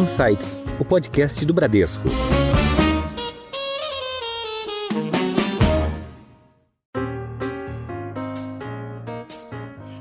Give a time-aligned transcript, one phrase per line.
[0.00, 2.08] Insights, o podcast do Bradesco.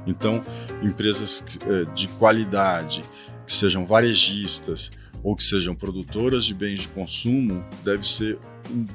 [0.07, 0.41] Então,
[0.81, 3.01] empresas eh, de qualidade,
[3.46, 4.90] que sejam varejistas
[5.22, 8.40] ou que sejam produtoras de bens de consumo, deve ser
[8.72, 8.88] um,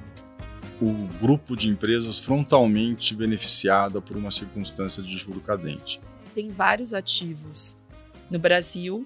[0.81, 6.01] o grupo de empresas frontalmente beneficiada por uma circunstância de juro cadente.
[6.35, 7.77] Tem vários ativos
[8.31, 9.05] no Brasil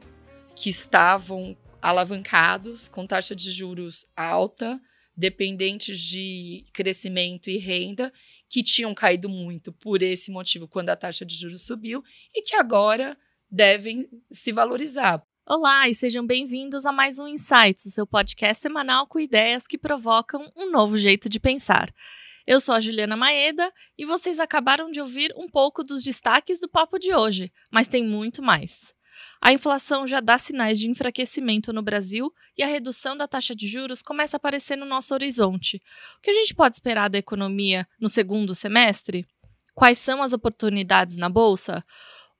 [0.54, 4.80] que estavam alavancados com taxa de juros alta,
[5.16, 8.12] dependentes de crescimento e renda,
[8.48, 12.02] que tinham caído muito por esse motivo quando a taxa de juros subiu
[12.34, 13.16] e que agora
[13.50, 15.22] devem se valorizar.
[15.46, 19.78] Olá e sejam bem-vindos a mais um Insights, o seu podcast semanal com ideias que
[19.78, 21.92] provocam um novo jeito de pensar.
[22.46, 26.68] Eu sou a Juliana Maeda e vocês acabaram de ouvir um pouco dos destaques do
[26.68, 28.94] papo de hoje, mas tem muito mais.
[29.40, 33.68] A inflação já dá sinais de enfraquecimento no Brasil e a redução da taxa de
[33.68, 35.80] juros começa a aparecer no nosso horizonte.
[36.18, 39.26] O que a gente pode esperar da economia no segundo semestre?
[39.74, 41.84] Quais são as oportunidades na bolsa?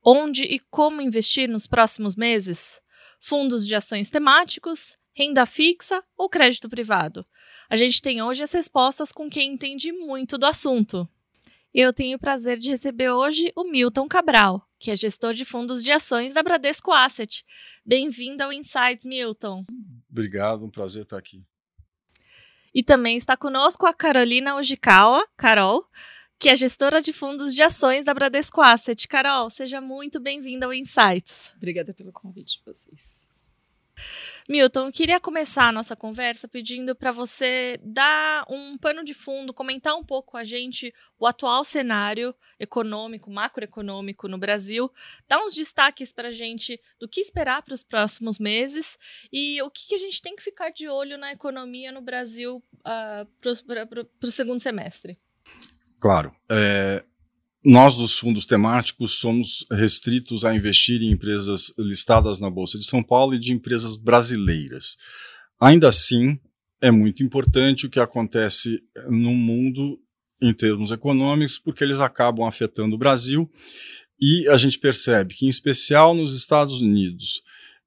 [0.04, 2.80] Onde e como investir nos próximos meses?
[3.20, 7.24] Fundos de ações temáticos, renda fixa ou crédito privado?
[7.70, 11.08] A gente tem hoje as respostas com quem entende muito do assunto.
[11.72, 15.84] Eu tenho o prazer de receber hoje o Milton Cabral, que é gestor de fundos
[15.84, 17.44] de ações da Bradesco Asset.
[17.84, 19.66] Bem-vindo ao Insights, Milton.
[20.10, 21.44] Obrigado, um prazer estar aqui.
[22.74, 25.86] E também está conosco a Carolina Ojikawa, Carol,
[26.38, 29.06] que é gestora de fundos de ações da Bradesco Asset.
[29.06, 31.50] Carol, seja muito bem-vinda ao Insights.
[31.54, 33.27] Obrigada pelo convite de vocês.
[34.48, 39.94] Milton, queria começar a nossa conversa pedindo para você dar um pano de fundo, comentar
[39.94, 44.90] um pouco com a gente o atual cenário econômico, macroeconômico no Brasil,
[45.28, 48.98] dar uns destaques para a gente do que esperar para os próximos meses
[49.32, 52.62] e o que, que, a gente tem que ficar de olho na economia no Brasil
[52.80, 55.18] uh, para o segundo semestre.
[56.00, 56.34] Claro.
[56.50, 57.04] É,
[57.68, 63.02] nós dos fundos temáticos somos restritos a investir em empresas listadas na Bolsa de São
[63.02, 64.96] Paulo e de empresas brasileiras.
[65.60, 66.40] Ainda assim,
[66.80, 70.00] é muito importante o que acontece no mundo
[70.40, 73.50] em termos econômicos, porque eles acabam afetando o Brasil
[74.18, 77.42] e a gente percebe que, em especial nos Estados Unidos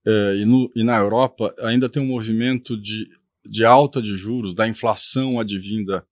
[0.06, 3.10] eh, e, no, e, na Europa, ainda tem um movimento de,
[3.44, 6.06] de alta de juros, da inflação advinda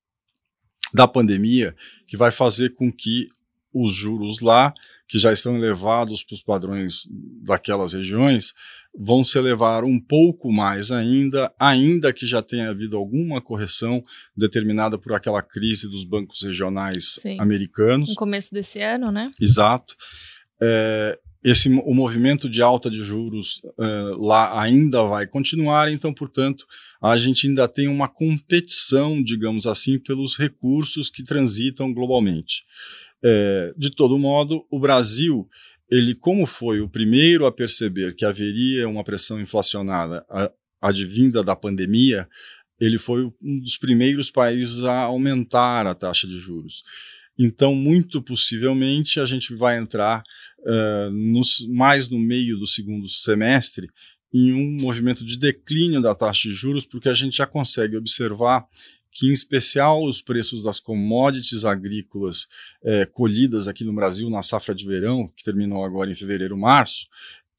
[0.91, 1.75] da pandemia,
[2.07, 3.27] que vai fazer com que
[3.73, 4.73] os juros lá,
[5.07, 7.07] que já estão elevados para os padrões
[7.43, 8.53] daquelas regiões,
[8.97, 14.03] vão se elevar um pouco mais ainda, ainda que já tenha havido alguma correção
[14.35, 17.39] determinada por aquela crise dos bancos regionais Sim.
[17.39, 18.09] americanos.
[18.09, 19.29] No começo desse ano, né?
[19.41, 19.95] Exato.
[20.61, 26.65] É, esse, o movimento de alta de juros uh, lá ainda vai continuar, então, portanto,
[27.01, 32.65] a gente ainda tem uma competição, digamos assim, pelos recursos que transitam globalmente.
[33.23, 35.47] É, de todo modo, o Brasil,
[35.89, 40.23] ele como foi o primeiro a perceber que haveria uma pressão inflacionária
[40.81, 42.27] advinda da pandemia,
[42.79, 46.83] ele foi um dos primeiros países a aumentar a taxa de juros.
[47.37, 50.23] Então, muito possivelmente, a gente vai entrar
[50.59, 53.87] uh, nos, mais no meio do segundo semestre
[54.33, 58.65] em um movimento de declínio da taxa de juros, porque a gente já consegue observar
[59.19, 62.47] que, em especial, os preços das commodities agrícolas
[62.81, 67.05] é, colhidas aqui no Brasil na safra de verão, que terminou agora em fevereiro, março,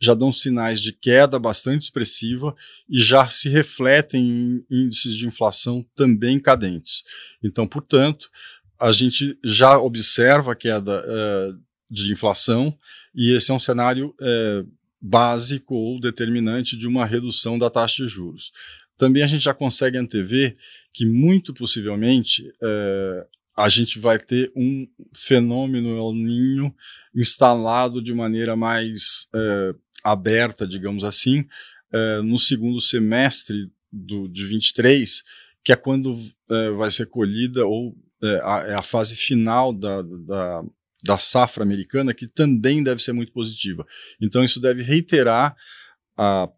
[0.00, 2.56] já dão sinais de queda bastante expressiva
[2.88, 7.04] e já se refletem em índices de inflação também cadentes.
[7.44, 8.30] Então, portanto,
[8.78, 11.60] a gente já observa a queda uh,
[11.90, 12.74] de inflação
[13.14, 14.66] e esse é um cenário uh,
[14.98, 18.50] básico ou determinante de uma redução da taxa de juros.
[18.96, 20.56] Também a gente já consegue antever
[20.92, 26.74] que muito possivelmente é, a gente vai ter um fenômeno El Ninho
[27.14, 31.46] instalado de maneira mais é, aberta, digamos assim,
[31.92, 35.22] é, no segundo semestre do, de 23,
[35.62, 36.16] que é quando
[36.76, 37.94] vai ser colhida ou
[38.42, 40.62] a, é a fase final da, da,
[41.04, 43.86] da safra americana, que também deve ser muito positiva.
[44.20, 45.56] Então, isso deve reiterar
[46.16, 46.48] a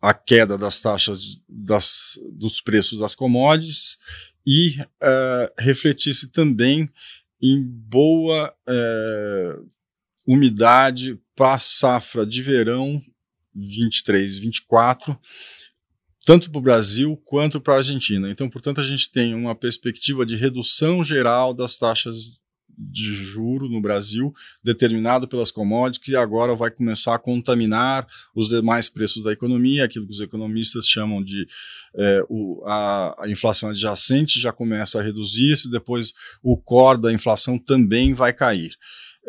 [0.00, 3.98] a queda das taxas das, dos preços das commodities
[4.46, 6.88] e uh, refletisse também
[7.42, 9.70] em boa uh,
[10.26, 13.02] umidade para a safra de verão
[13.54, 15.18] 23 e 24,
[16.24, 18.30] tanto para o Brasil quanto para a Argentina.
[18.30, 22.40] Então, portanto, a gente tem uma perspectiva de redução geral das taxas
[22.88, 24.32] de juro no Brasil,
[24.64, 30.06] determinado pelas commodities, que agora vai começar a contaminar os demais preços da economia, aquilo
[30.06, 31.46] que os economistas chamam de
[31.94, 37.58] é, o, a, a, inflação adjacente já começa a reduzir-se, depois o core da inflação
[37.58, 38.76] também vai cair.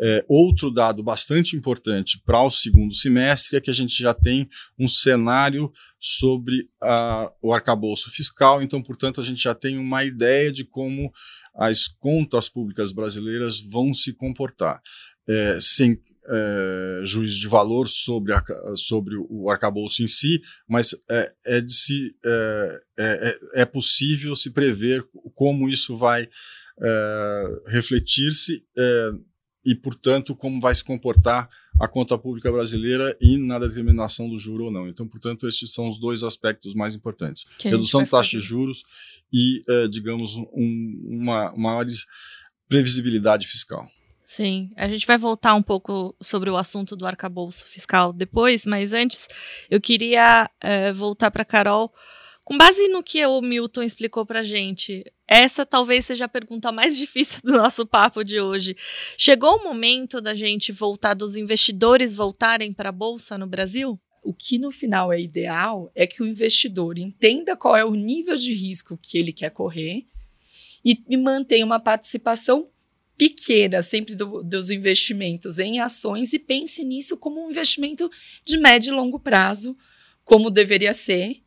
[0.00, 4.48] É, outro dado bastante importante para o segundo semestre é que a gente já tem
[4.78, 5.70] um cenário
[6.00, 11.12] sobre a, o arcabouço fiscal, então, portanto, a gente já tem uma ideia de como
[11.54, 14.80] as contas públicas brasileiras vão se comportar.
[15.28, 18.42] É, sem é, juízo de valor sobre, a,
[18.76, 24.34] sobre o arcabouço em si, mas é, é de se, é, é, é, é possível
[24.36, 25.04] se prever
[25.34, 26.28] como isso vai
[27.68, 28.64] refletir-se
[29.64, 31.48] e, portanto, como vai se comportar
[31.80, 34.88] a conta pública brasileira e na determinação do juro ou não.
[34.88, 38.82] Então, portanto, esses são os dois aspectos mais importantes: que redução de taxa de juros
[39.32, 41.86] e, uh, digamos, um, uma maior
[42.68, 43.86] previsibilidade fiscal.
[44.24, 48.92] Sim, a gente vai voltar um pouco sobre o assunto do arcabouço fiscal depois, mas
[48.92, 49.28] antes
[49.70, 51.92] eu queria uh, voltar para Carol
[52.52, 56.94] com base no que o Milton explicou para gente, essa talvez seja a pergunta mais
[56.98, 58.76] difícil do nosso papo de hoje.
[59.16, 63.98] Chegou o momento da gente voltar, dos investidores voltarem para a Bolsa no Brasil?
[64.22, 68.36] O que no final é ideal é que o investidor entenda qual é o nível
[68.36, 70.04] de risco que ele quer correr
[70.84, 72.68] e, e mantenha uma participação
[73.16, 78.10] pequena sempre do, dos investimentos em ações e pense nisso como um investimento
[78.44, 79.74] de médio e longo prazo,
[80.22, 81.41] como deveria ser,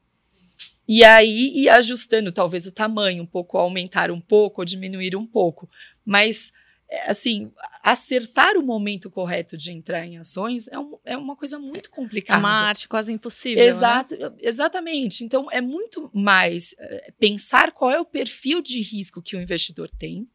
[0.87, 5.25] e aí ir ajustando, talvez o tamanho um pouco, aumentar um pouco ou diminuir um
[5.25, 5.69] pouco.
[6.03, 6.51] Mas,
[6.89, 7.51] é, assim,
[7.81, 12.39] acertar o momento correto de entrar em ações é, um, é uma coisa muito complicada.
[12.39, 13.63] É uma arte quase impossível.
[13.63, 13.67] Né?
[13.67, 14.31] Exato, né?
[14.39, 15.23] Exatamente.
[15.23, 19.89] Então, é muito mais é, pensar qual é o perfil de risco que o investidor
[19.97, 20.27] tem,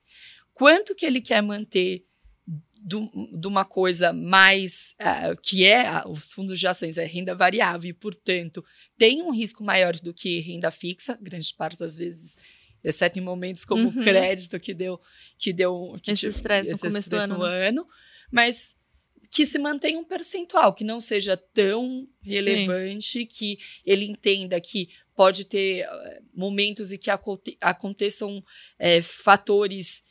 [0.53, 2.05] quanto que ele quer manter
[2.82, 7.91] de uma coisa mais uh, que é uh, os fundos de ações é renda variável
[7.91, 8.65] e portanto
[8.97, 12.35] tem um risco maior do que renda fixa grande parte das vezes
[12.82, 14.00] exceto em momentos como uhum.
[14.00, 14.99] o crédito que deu
[15.38, 17.69] que deu que esse estresse no começo do ano, no né?
[17.69, 17.87] ano
[18.32, 18.75] mas
[19.31, 23.27] que se mantenha um percentual que não seja tão relevante Sim.
[23.27, 28.43] que ele entenda que pode ter uh, momentos em que aconte aconteçam
[28.79, 30.03] eh, fatores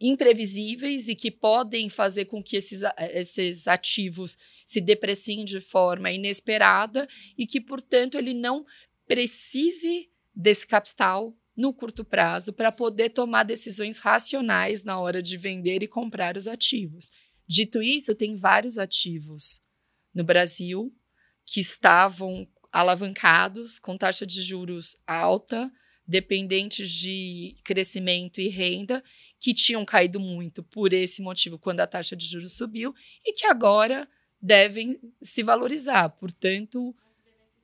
[0.00, 2.82] imprevisíveis e que podem fazer com que esses,
[3.12, 8.64] esses ativos se depreciem de forma inesperada e que, portanto, ele não
[9.06, 15.82] precise desse capital no curto prazo para poder tomar decisões racionais na hora de vender
[15.82, 17.10] e comprar os ativos.
[17.46, 19.62] Dito isso, tem vários ativos
[20.14, 20.94] no Brasil
[21.44, 25.70] que estavam alavancados com taxa de juros alta,
[26.12, 29.02] dependentes de crescimento e renda,
[29.40, 32.94] que tinham caído muito por esse motivo quando a taxa de juros subiu
[33.24, 34.06] e que agora
[34.40, 36.10] devem se valorizar.
[36.10, 36.94] Portanto,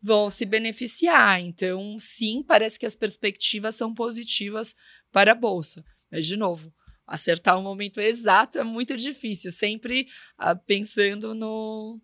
[0.03, 1.43] vão se beneficiar.
[1.43, 4.75] Então, sim, parece que as perspectivas são positivas
[5.12, 5.85] para a bolsa.
[6.11, 6.73] Mas, de novo,
[7.06, 10.09] acertar o momento exato é muito difícil, sempre
[10.39, 12.00] ah, pensando no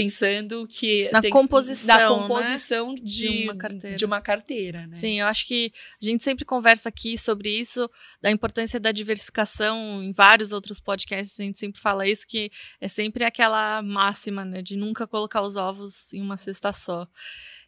[0.00, 2.94] pensando que na composição, na composição né?
[3.02, 3.96] de, de, uma carteira.
[3.96, 4.94] de uma carteira, né?
[4.94, 5.72] Sim, eu acho que
[6.02, 7.90] a gente sempre conversa aqui sobre isso,
[8.20, 12.50] da importância da diversificação em vários outros podcasts, a gente sempre fala isso que
[12.80, 17.08] é sempre aquela máxima, né, de nunca colocar os ovos em uma cesta só.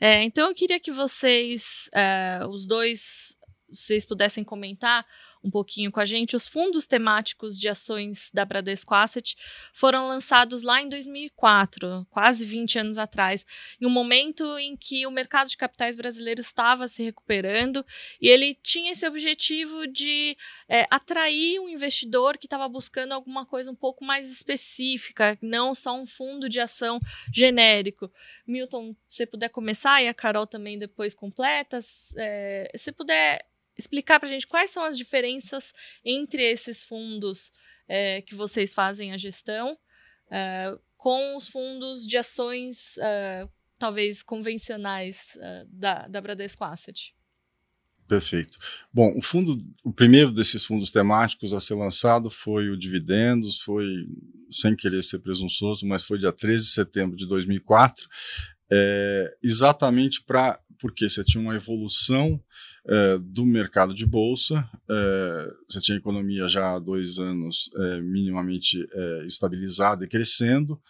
[0.01, 3.35] É, então eu queria que vocês, é, os dois,
[3.69, 5.05] vocês pudessem comentar
[5.43, 9.37] um pouquinho com a gente, os fundos temáticos de ações da Bradesco Asset
[9.73, 13.45] foram lançados lá em 2004, quase 20 anos atrás,
[13.81, 17.85] em um momento em que o mercado de capitais brasileiro estava se recuperando
[18.21, 20.37] e ele tinha esse objetivo de
[20.69, 25.95] é, atrair um investidor que estava buscando alguma coisa um pouco mais específica, não só
[25.95, 27.01] um fundo de ação
[27.33, 28.11] genérico.
[28.47, 31.79] Milton, se puder começar e a Carol também depois completa,
[32.17, 33.47] é, se puder
[33.79, 35.73] explicar para a gente quais são as diferenças
[36.05, 37.53] entre esses fundos
[37.87, 39.79] é, que vocês fazem a gestão
[40.31, 47.15] é, com os fundos de ações é, talvez convencionais da, da Bradesco Asset.
[48.09, 48.59] Perfeito.
[48.93, 53.87] Bom, o fundo, o primeiro desses fundos temáticos a ser lançado foi o Dividendos, foi,
[54.51, 58.09] sem querer ser presunçoso, mas foi dia 13 de setembro de 2004,
[58.73, 62.43] é, exatamente para porque você tinha uma evolução
[62.87, 68.01] é, do mercado de bolsa, é, você tinha a economia já há dois anos é,
[68.01, 68.87] minimamente
[69.27, 70.81] estabilizada e crescendo,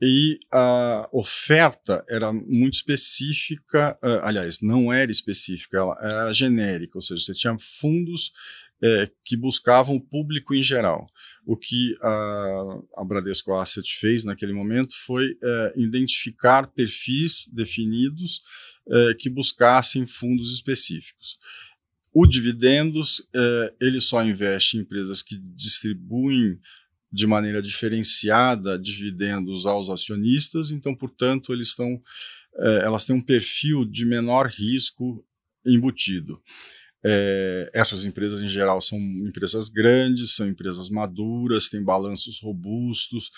[0.00, 7.24] e a oferta era muito específica, aliás, não era específica, ela era genérica, ou seja,
[7.24, 8.30] você tinha fundos
[8.82, 11.06] é, que buscavam o público em geral.
[11.44, 18.42] O que a, a Bradesco Asset fez naquele momento foi é, identificar perfis definidos
[18.88, 21.38] é, que buscassem fundos específicos.
[22.12, 26.58] O dividendos, é, ele só investe em empresas que distribuem
[27.12, 32.00] de maneira diferenciada dividendos aos acionistas, então, portanto, eles estão,
[32.58, 35.24] é, elas têm um perfil de menor risco
[35.64, 36.40] embutido.
[37.04, 43.30] É, essas empresas, em geral, são empresas grandes, são empresas maduras, têm balanços robustos,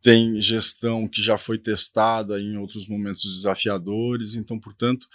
[0.00, 5.06] tem gestão que já foi testada em outros momentos desafiadores, então, portanto,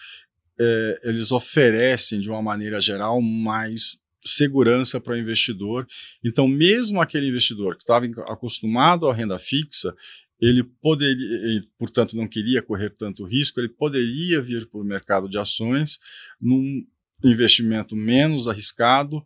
[0.60, 5.88] é, eles oferecem, de uma maneira geral, mais segurança para o investidor.
[6.24, 9.96] Então, mesmo aquele investidor que estava acostumado à renda fixa,
[10.40, 15.28] ele poderia, e, portanto, não queria correr tanto risco, ele poderia vir para o mercado
[15.28, 15.98] de ações
[16.40, 16.86] num
[17.24, 19.24] investimento menos arriscado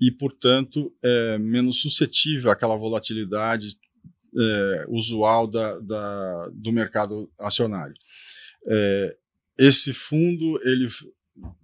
[0.00, 3.76] e, portanto, é, menos suscetível àquela volatilidade
[4.36, 7.94] é, usual da, da, do mercado acionário.
[8.66, 9.16] É,
[9.58, 10.88] esse fundo ele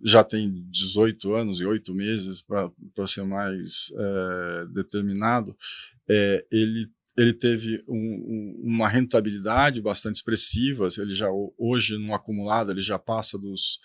[0.04, 5.56] já tem 18 anos e 8 meses, para ser mais é, determinado,
[6.08, 10.88] é, ele ele teve um, um, uma rentabilidade bastante expressiva.
[10.98, 13.78] Ele já hoje no acumulado ele já passa dos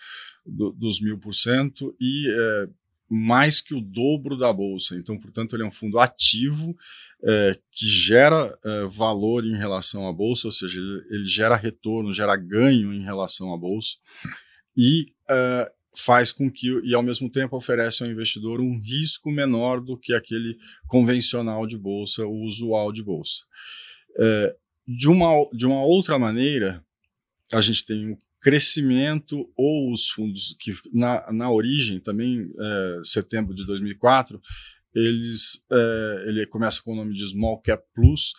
[0.44, 2.68] do, dos mil por cento e é,
[3.08, 4.96] mais que o dobro da bolsa.
[4.96, 6.76] Então, portanto, ele é um fundo ativo
[7.22, 12.12] é, que gera é, valor em relação à bolsa, ou seja, ele, ele, gera retorno,
[12.12, 13.96] gera ganho em relação à bolsa
[14.76, 15.06] e
[15.96, 20.12] faz com que, e ao mesmo tempo oferece ao investidor um risco menor do que
[20.12, 23.44] aquele convencional de bolsa, o usual de bolsa.
[24.18, 26.84] É, de, uma, de uma outra maneira,
[27.52, 33.54] a gente tem o crescimento ou os fundos que na, na origem, também é, setembro
[33.54, 34.40] de 2004,
[34.94, 38.32] eles, é, ele começa com o nome de Small Cap Plus,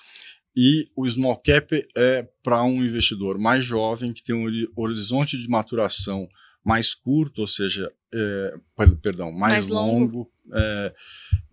[0.59, 5.47] e o small cap é para um investidor mais jovem que tem um horizonte de
[5.47, 6.27] maturação
[6.67, 8.53] mais curto, ou seja, é,
[9.01, 10.93] perdão, mais, mais longo, longo é,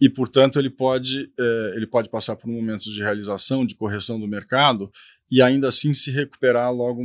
[0.00, 4.26] e portanto ele pode é, ele pode passar por momentos de realização, de correção do
[4.26, 4.90] mercado
[5.30, 7.00] e ainda assim se recuperar logo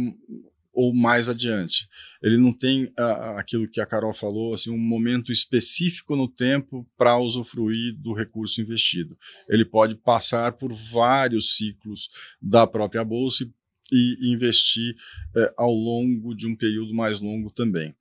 [0.73, 1.87] ou mais adiante.
[2.23, 2.91] Ele não tem
[3.35, 8.61] aquilo que a Carol falou, assim, um momento específico no tempo para usufruir do recurso
[8.61, 9.17] investido.
[9.49, 12.09] Ele pode passar por vários ciclos
[12.41, 13.51] da própria bolsa e
[13.91, 14.95] e investir
[15.35, 17.95] é, ao longo de um período mais longo também.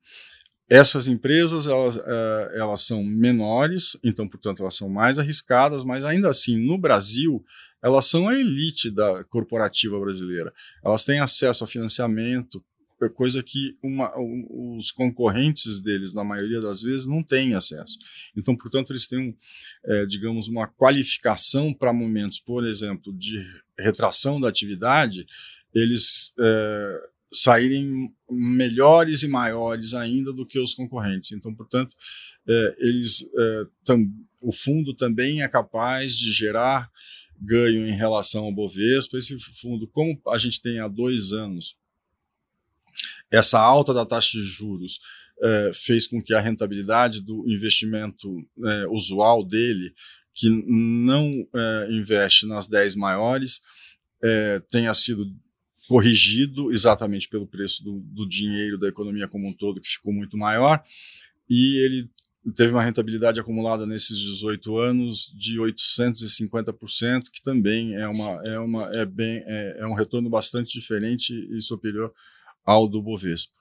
[0.69, 6.29] Essas empresas elas, é, elas são menores, então, portanto, elas são mais arriscadas, mas ainda
[6.29, 7.43] assim, no Brasil,
[7.81, 10.53] elas são a elite da corporativa brasileira.
[10.83, 12.63] Elas têm acesso a financiamento,
[13.07, 17.97] coisa que uma, os concorrentes deles, na maioria das vezes, não têm acesso.
[18.35, 19.35] Então, portanto, eles têm, um,
[19.85, 23.45] é, digamos, uma qualificação para momentos, por exemplo, de
[23.77, 25.25] retração da atividade
[25.73, 31.31] eles é, saírem melhores e maiores ainda do que os concorrentes.
[31.31, 31.95] Então, portanto,
[32.47, 34.05] é, eles, é, tam,
[34.41, 36.89] o fundo também é capaz de gerar
[37.39, 39.17] ganho em relação ao Bovespa.
[39.17, 41.77] Esse fundo, como a gente tem há dois anos,
[43.31, 44.99] essa alta da taxa de juros
[45.41, 48.27] é, fez com que a rentabilidade do investimento
[48.65, 49.93] é, usual dele,
[50.33, 51.45] que não
[51.89, 53.59] investe nas 10 maiores,
[54.69, 55.25] tenha sido
[55.89, 60.37] corrigido exatamente pelo preço do, do, dinheiro da economia como um todo, que ficou muito
[60.37, 60.83] maior,
[61.49, 62.03] e ele
[62.55, 68.95] teve uma rentabilidade acumulada nesses 18 anos de 850%, que também é, uma, é, uma,
[68.95, 72.13] é, bem, é, é um retorno bastante diferente e superior
[72.63, 73.57] ao do Bovespa.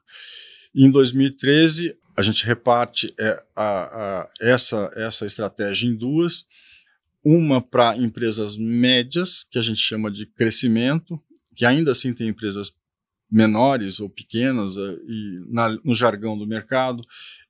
[0.74, 6.44] Em 2013, a gente reparte é, a, a, essa, essa estratégia em duas,
[7.24, 11.18] uma para empresas médias, que a gente chama de crescimento,
[11.58, 12.72] que ainda assim tem empresas
[13.28, 17.02] menores ou pequenas, uh, e na, no jargão do mercado,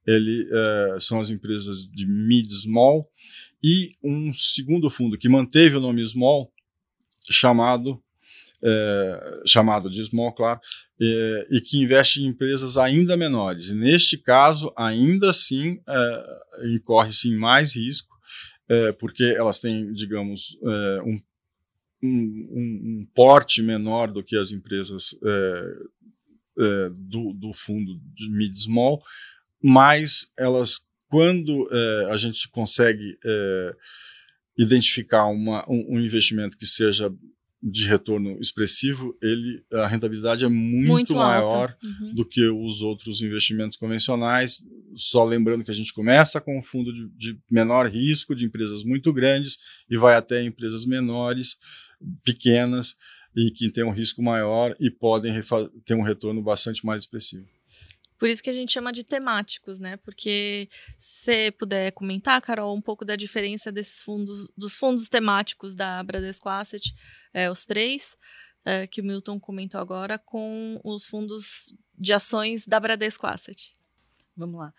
[0.07, 3.07] ele, uh, são as empresas de mid-small,
[3.63, 6.51] e um segundo fundo que manteve o nome small,
[7.31, 8.03] chamado,
[8.63, 10.59] uh, chamado de small, claro,
[10.99, 13.69] e que investe em empresas ainda menores.
[13.69, 15.79] E neste caso, ainda assim,
[16.75, 18.17] incorre-se mais risco,
[18.99, 20.59] porque elas têm, digamos,
[21.07, 21.21] um
[22.03, 25.75] um, um, um, porte menor do que as empresas é,
[26.59, 29.03] é, do, do, fundo de mid-small,
[29.63, 33.75] mas elas, quando é, a gente consegue é,
[34.59, 37.13] identificar uma, um, um, investimento que seja
[37.61, 42.15] de retorno expressivo, ele, a rentabilidade é muito, muito maior uhum.
[42.15, 44.65] do que os outros investimentos convencionais.
[44.95, 48.85] Só lembrando que a gente começa com um fundo de, de menor risco, de empresas
[48.85, 49.59] muito grandes,
[49.91, 51.57] e vai até empresas menores,
[52.25, 52.97] pequenas,
[53.37, 55.33] e que têm um risco maior e podem
[55.85, 57.47] ter um retorno bastante mais expressivo.
[58.19, 59.97] Por isso que a gente chama de temáticos, né?
[59.99, 66.03] Porque se puder comentar, Carol, um pouco da diferença desses fundos, dos fundos temáticos da
[66.03, 66.93] Bradesco Asset,
[67.33, 68.17] é, os três,
[68.65, 73.77] é, que o Milton comentou agora, com os fundos de ações da Bradesco Asset.
[74.37, 74.75] Vamos lá.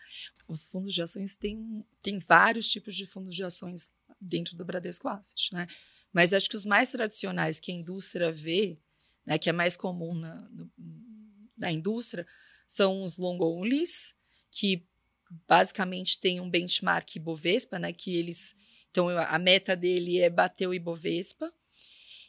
[0.45, 5.07] Os fundos de ações têm, têm vários tipos de fundos de ações dentro do Bradesco
[5.07, 5.65] Asset, né?
[6.11, 8.79] Mas acho que os mais tradicionais que a indústria vê,
[9.25, 10.71] né, que é mais comum na, no,
[11.57, 12.25] na indústria,
[12.67, 14.13] são os long onlys,
[14.51, 14.85] que
[15.47, 18.55] basicamente tem um benchmark Ibovespa, né, que eles
[18.91, 21.53] então a meta dele é bater o Ibovespa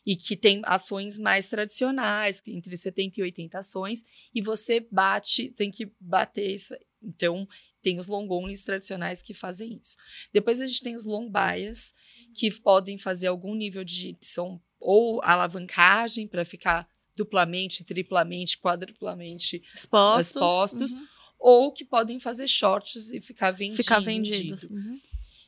[0.04, 5.70] e que tem ações mais tradicionais, entre 70 e 80 ações, e você bate, tem
[5.70, 6.74] que bater isso.
[7.02, 7.48] Então,
[7.82, 9.96] tem os long onlys tradicionais que fazem isso.
[10.32, 11.94] Depois a gente tem os long bias,
[12.34, 20.26] que podem fazer algum nível de são ou alavancagem para ficar duplamente, triplamente, quadruplamente expostos,
[20.26, 21.06] expostos uhum.
[21.38, 23.84] ou que podem fazer shorts e ficar vendidos.
[23.84, 24.62] Ficar vendidos.
[24.64, 25.00] Uhum.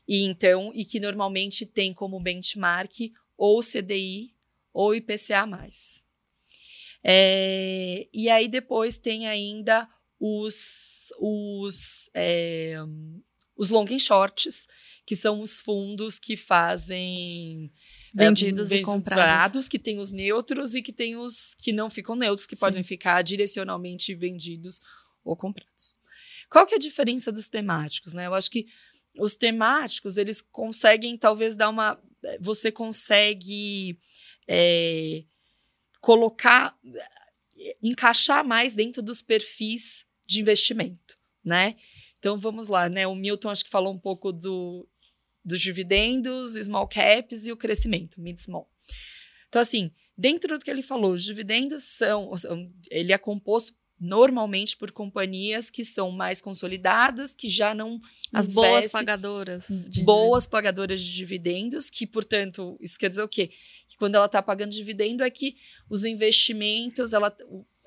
[0.07, 4.35] E então, e que normalmente tem como benchmark ou CDI
[4.71, 5.47] ou IPCA+.
[7.03, 12.75] É, e aí depois tem ainda os, os, é,
[13.55, 14.67] os long and shorts,
[15.05, 17.71] que são os fundos que fazem
[18.13, 19.67] vendidos é, e comprados.
[19.67, 22.59] que tem os neutros e que tem os que não ficam neutros, que Sim.
[22.59, 24.79] podem ficar direcionalmente vendidos
[25.23, 25.95] ou comprados.
[26.49, 28.27] Qual que é a diferença dos temáticos, né?
[28.27, 28.67] Eu acho que
[29.19, 31.99] os temáticos, eles conseguem talvez dar uma
[32.39, 33.99] você consegue
[34.47, 35.23] é,
[35.99, 36.77] colocar
[37.81, 41.75] encaixar mais dentro dos perfis de investimento, né?
[42.19, 43.05] Então vamos lá, né?
[43.05, 44.87] O Milton acho que falou um pouco do
[45.45, 48.69] dos dividendos, small caps e o crescimento, mid small.
[49.49, 52.31] Então, assim, dentro do que ele falou, os dividendos são.
[52.89, 57.99] Ele é composto normalmente por companhias que são mais consolidadas, que já não.
[58.31, 59.67] As boas pagadoras.
[60.03, 63.51] boas pagadoras de dividendos, que, portanto, isso quer dizer o quê?
[63.87, 65.55] Que quando ela está pagando dividendo é que
[65.89, 67.35] os investimentos, ela,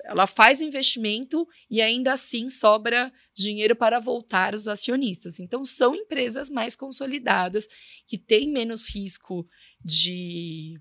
[0.03, 5.39] ela faz o investimento e ainda assim sobra dinheiro para voltar os acionistas.
[5.39, 7.67] Então, são empresas mais consolidadas,
[8.05, 9.47] que têm menos risco
[9.83, 10.79] de.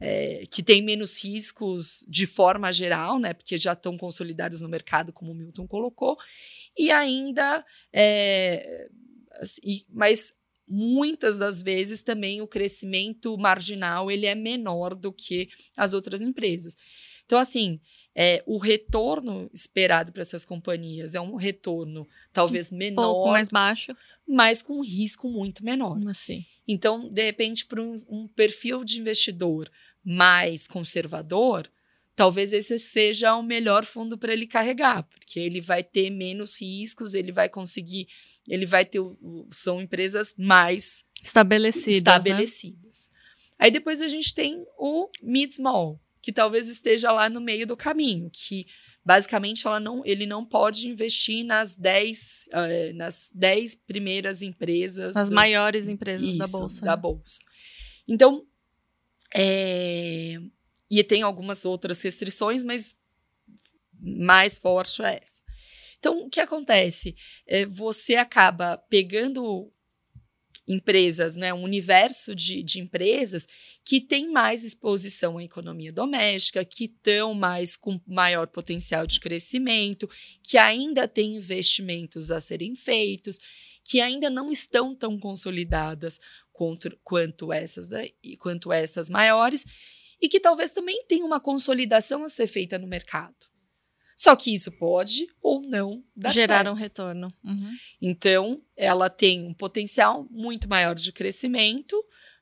[0.00, 3.34] É, que têm menos riscos de forma geral, né?
[3.34, 6.16] Porque já estão consolidadas no mercado, como o Milton colocou,
[6.76, 7.64] e ainda.
[7.92, 8.88] É,
[9.88, 10.32] mas
[10.68, 16.76] muitas das vezes também o crescimento marginal ele é menor do que as outras empresas.
[17.24, 17.80] Então, assim,
[18.20, 23.10] é, o retorno esperado para essas companhias é um retorno talvez menor.
[23.10, 23.94] Um pouco mais baixo.
[24.26, 25.96] Mas com um risco muito menor.
[26.08, 26.44] Assim.
[26.66, 29.70] Então, de repente, para um, um perfil de investidor
[30.04, 31.70] mais conservador,
[32.16, 37.14] talvez esse seja o melhor fundo para ele carregar, porque ele vai ter menos riscos,
[37.14, 38.08] ele vai conseguir,
[38.48, 39.00] ele vai ter,
[39.52, 41.92] são empresas mais estabelecidas.
[41.92, 41.98] Né?
[41.98, 42.82] estabelecidas.
[42.82, 43.18] Né?
[43.60, 48.30] Aí depois a gente tem o mid-small, que talvez esteja lá no meio do caminho,
[48.32, 48.66] que
[49.04, 55.14] basicamente ela não, ele não pode investir nas 10 uh, eh, nas dez primeiras empresas.
[55.14, 56.84] Nas do, maiores empresas isso, da Bolsa.
[56.84, 57.02] Da né?
[57.02, 57.38] Bolsa.
[58.06, 58.46] Então,
[59.34, 60.38] é,
[60.90, 62.94] e tem algumas outras restrições, mas
[64.00, 65.42] mais forte é essa.
[65.98, 67.16] Então, o que acontece?
[67.46, 69.72] É, você acaba pegando
[70.68, 73.48] empresas, né, um universo de, de empresas
[73.82, 80.08] que tem mais exposição à economia doméstica, que estão mais com maior potencial de crescimento,
[80.42, 83.38] que ainda têm investimentos a serem feitos,
[83.82, 86.20] que ainda não estão tão consolidadas
[86.52, 87.88] quanto, quanto essas
[88.38, 89.64] quanto essas maiores
[90.20, 93.57] e que talvez também tenham uma consolidação a ser feita no mercado.
[94.18, 96.72] Só que isso pode ou não dar Gerar certo.
[96.72, 97.32] um retorno.
[97.44, 97.70] Uhum.
[98.02, 101.96] Então, ela tem um potencial muito maior de crescimento,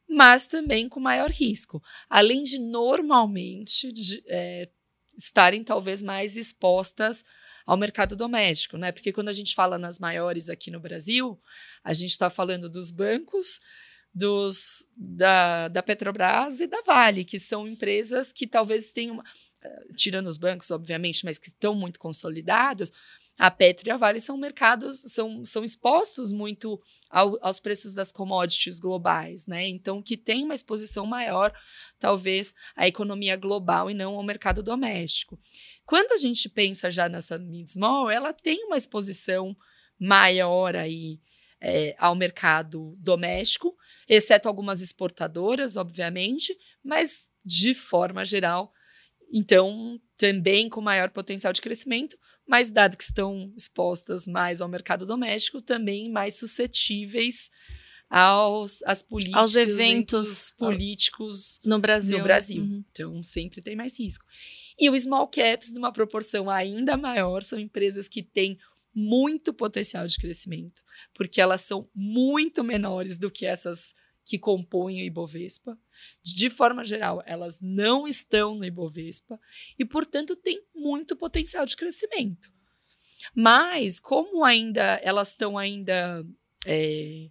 [0.09, 1.83] mas também com maior risco.
[2.09, 4.71] Além de normalmente de, é,
[5.15, 7.23] estarem talvez mais expostas
[7.67, 8.91] ao mercado doméstico, né?
[8.91, 11.39] Porque quando a gente fala nas maiores aqui no Brasil,
[11.85, 13.61] a gente está falando dos bancos,
[14.15, 19.23] dos, da, da Petrobras e da Vale, que são empresas que talvez tenham
[19.96, 22.90] tirando os bancos, obviamente, mas que estão muito consolidados,
[23.38, 28.11] a Petro e a Vale são mercados, são, são expostos muito ao, aos preços das
[28.11, 29.68] commodities globais, né?
[29.68, 31.52] Então, que tem uma exposição maior,
[31.98, 35.38] talvez, à economia global e não ao mercado doméstico.
[35.85, 39.55] Quando a gente pensa já nessa mid-small, ela tem uma exposição
[39.98, 41.20] maior aí
[41.61, 43.76] é, ao mercado doméstico,
[44.09, 48.72] exceto algumas exportadoras, obviamente, mas de forma geral,
[49.33, 55.05] então também com maior potencial de crescimento, mas dado que estão expostas mais ao mercado
[55.05, 57.51] doméstico, também mais suscetíveis
[58.09, 62.19] aos as políticas, aos eventos políticos no Brasil.
[62.19, 62.62] No Brasil.
[62.62, 62.85] Uhum.
[62.91, 64.25] Então sempre tem mais risco.
[64.79, 68.59] E o small caps, numa proporção ainda maior, são empresas que têm
[68.95, 70.83] muito potencial de crescimento,
[71.15, 73.95] porque elas são muito menores do que essas
[74.27, 75.79] que compõem o Ibovespa.
[76.23, 79.41] De forma geral, elas não estão no Ibovespa
[79.79, 82.51] e, portanto, têm muito potencial de crescimento.
[83.35, 86.27] Mas, como ainda elas estão ainda
[86.67, 87.31] é,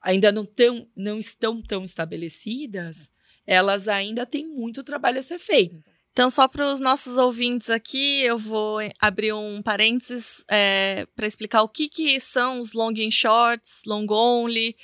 [0.00, 3.08] ainda não, tão, não estão tão estabelecidas,
[3.46, 5.93] elas ainda têm muito trabalho a ser feito.
[6.14, 11.62] Então, só para os nossos ouvintes aqui, eu vou abrir um parênteses é, para explicar
[11.62, 14.76] o que, que são os long and shorts, long only,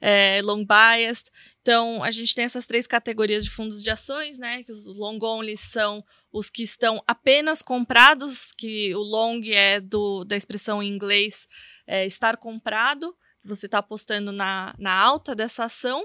[0.00, 1.30] é, long biased.
[1.60, 4.62] Então, a gente tem essas três categorias de fundos de ações, né?
[4.62, 10.24] Que os long only são os que estão apenas comprados, que o long é do,
[10.24, 11.46] da expressão em inglês
[11.86, 16.02] é, estar comprado, você está apostando na, na alta dessa ação.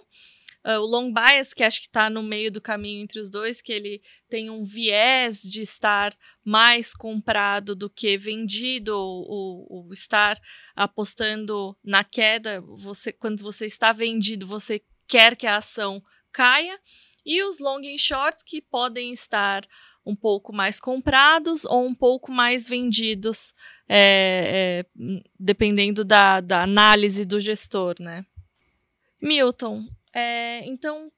[0.65, 3.61] Uh, o long bias, que acho que está no meio do caminho entre os dois,
[3.61, 10.39] que ele tem um viés de estar mais comprado do que vendido, ou, estar
[10.75, 12.61] apostando na queda.
[12.77, 16.79] Você, quando você está vendido, você quer que a ação caia.
[17.25, 19.65] E os long e shorts, que podem estar
[20.05, 23.53] um pouco mais comprados ou um pouco mais vendidos,
[23.87, 28.25] é, é, dependendo da, da análise do gestor, né?
[29.21, 31.11] Milton, é, então,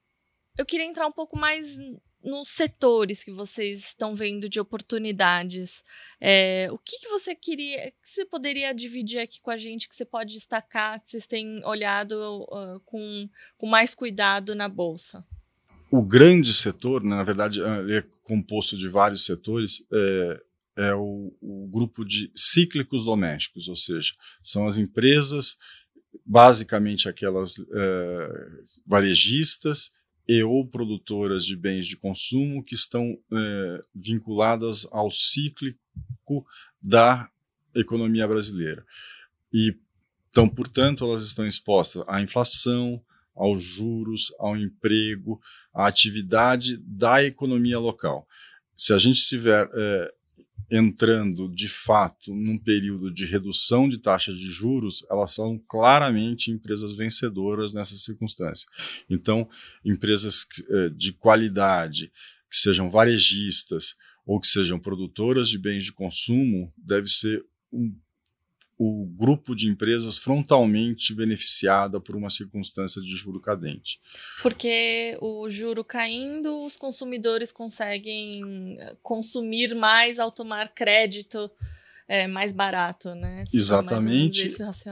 [0.57, 1.77] eu queria entrar um pouco mais
[2.25, 5.83] nos setores que vocês estão vendo de oportunidades.
[6.19, 9.95] É, o que, que você queria, que você poderia dividir aqui com a gente, que
[9.95, 15.23] você pode destacar, que vocês têm olhado uh, com, com mais cuidado na Bolsa?
[15.91, 20.41] O grande setor, né, na verdade, ah, ele é composto de vários setores, é,
[20.77, 25.55] é o, o grupo de cíclicos domésticos, ou seja, são as empresas
[26.25, 28.29] basicamente aquelas é,
[28.85, 29.91] varejistas
[30.27, 36.45] e ou produtoras de bens de consumo que estão é, vinculadas ao cíclico
[36.81, 37.29] da
[37.75, 38.83] economia brasileira.
[39.53, 39.75] E,
[40.29, 43.01] então, portanto, elas estão expostas à inflação,
[43.35, 45.39] aos juros, ao emprego,
[45.73, 48.27] à atividade da economia local.
[48.77, 50.13] Se a gente tiver é,
[50.69, 56.93] entrando de fato num período de redução de taxa de juros, elas são claramente empresas
[56.93, 58.67] vencedoras nessa circunstância.
[59.09, 59.47] Então,
[59.83, 62.11] empresas eh, de qualidade,
[62.49, 67.95] que sejam varejistas ou que sejam produtoras de bens de consumo, deve ser um
[68.77, 73.99] o grupo de empresas frontalmente beneficiada por uma circunstância de juro cadente.
[74.41, 81.49] Porque o juro caindo, os consumidores conseguem eh, consumir mais ao tomar crédito
[82.07, 83.45] é, mais barato, né?
[83.47, 84.47] Se Exatamente.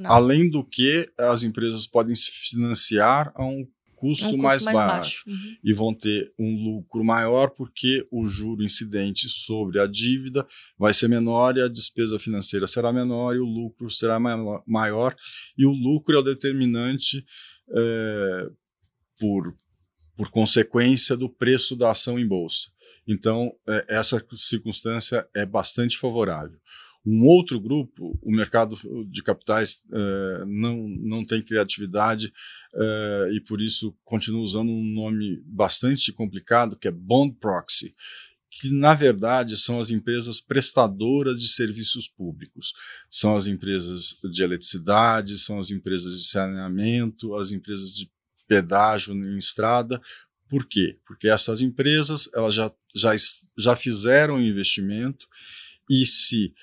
[0.05, 3.67] Além do que, as empresas podem se financiar a um
[4.03, 5.29] custo, um custo mais, mais, baixo, baixo.
[5.29, 5.57] Uhum.
[5.63, 10.45] e vão ter um lucro maior porque o juro incidente sobre a dívida
[10.77, 15.15] vai ser menor e a despesa financeira será menor e o lucro será maior
[15.57, 17.23] e o lucro é o determinante
[17.69, 18.49] é,
[19.17, 19.55] por,
[20.17, 22.69] por consequência do preço da ação em bolsa.
[23.07, 26.59] Então, é, essa circunstância é bastante favorável.
[27.05, 28.77] Um outro grupo, o mercado
[29.09, 32.31] de capitais uh, não, não tem criatividade
[32.73, 37.93] uh, e por isso continua usando um nome bastante complicado, que é Bond Proxy,
[38.49, 42.73] que na verdade são as empresas prestadoras de serviços públicos.
[43.09, 48.09] São as empresas de eletricidade, são as empresas de saneamento, as empresas de
[48.47, 50.01] pedágio em estrada.
[50.47, 50.99] Por quê?
[51.05, 53.11] Porque essas empresas elas já, já,
[53.57, 55.27] já fizeram investimento
[55.89, 56.53] e se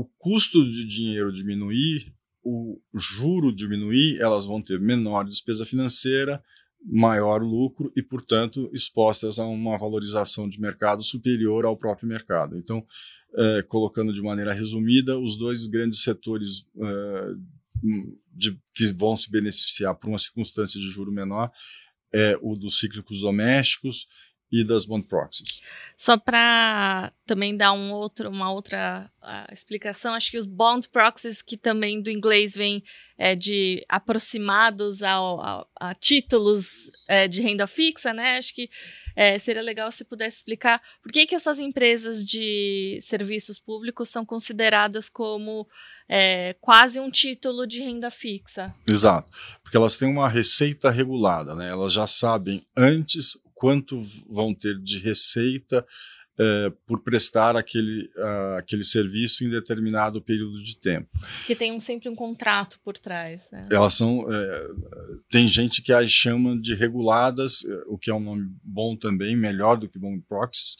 [0.00, 6.42] o custo de dinheiro diminuir, o juro diminuir, elas vão ter menor despesa financeira,
[6.84, 12.58] maior lucro e, portanto, expostas a uma valorização de mercado superior ao próprio mercado.
[12.58, 12.82] Então,
[13.36, 17.34] é, colocando de maneira resumida, os dois grandes setores é,
[18.32, 21.50] de, que vão se beneficiar por uma circunstância de juro menor
[22.12, 24.06] é o dos cíclicos domésticos
[24.54, 25.60] e das bond proxies.
[25.96, 31.42] Só para também dar um outro, uma outra uh, explicação, acho que os bond proxies,
[31.42, 32.82] que também do inglês vem
[33.18, 38.38] é, de aproximados ao, a, a títulos é, de renda fixa, né?
[38.38, 38.68] Acho que
[39.16, 44.24] é, seria legal se pudesse explicar por que, que essas empresas de serviços públicos são
[44.24, 45.66] consideradas como
[46.08, 48.74] é, quase um título de renda fixa.
[48.86, 49.30] Exato,
[49.62, 51.68] porque elas têm uma receita regulada, né?
[51.68, 55.84] Elas já sabem antes quanto vão ter de receita
[56.36, 61.08] é, por prestar aquele, uh, aquele serviço em determinado período de tempo.
[61.46, 63.48] Que tem um, sempre um contrato por trás.
[63.52, 63.62] Né?
[63.70, 64.26] Elas são.
[64.28, 64.68] É,
[65.30, 69.36] tem gente que as chama de reguladas, é, o que é um nome bom também,
[69.36, 70.76] melhor do que bom proxies.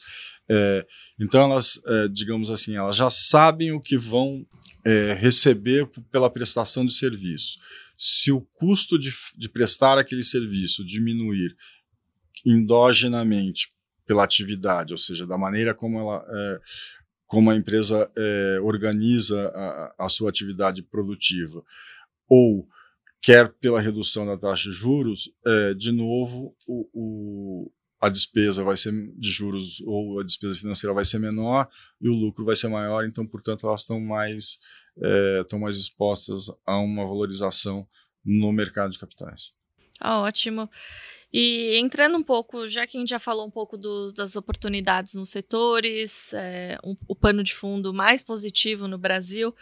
[0.49, 0.85] É,
[1.17, 4.45] então, elas, digamos assim, elas já sabem o que vão
[5.19, 7.57] receber pela prestação de serviço.
[7.97, 11.55] Se o custo de, de prestar aquele serviço diminuir
[12.45, 13.73] endogenamente
[14.05, 16.59] pela atividade, ou seja, da maneira como ela é,
[17.25, 21.63] como a empresa é, organiza a, a, sua atividade produtiva,
[22.29, 22.67] ou
[23.21, 28.77] quer pela redução da taxa de juros, é, de novo o, o, a despesa vai
[28.77, 31.67] ser de juros ou a despesa financeira vai ser menor
[31.99, 34.59] e o lucro vai ser maior, então, portanto, elas estão mais,
[35.41, 37.87] estão mais expostas a uma valorização
[38.23, 39.53] no mercado de capitais.
[39.99, 40.69] Ah, ótimo.
[41.33, 45.15] E entrando um pouco, já que a gente já falou um pouco do, das oportunidades
[45.15, 49.53] nos setores, é, um, o pano de fundo mais positivo no Brasil,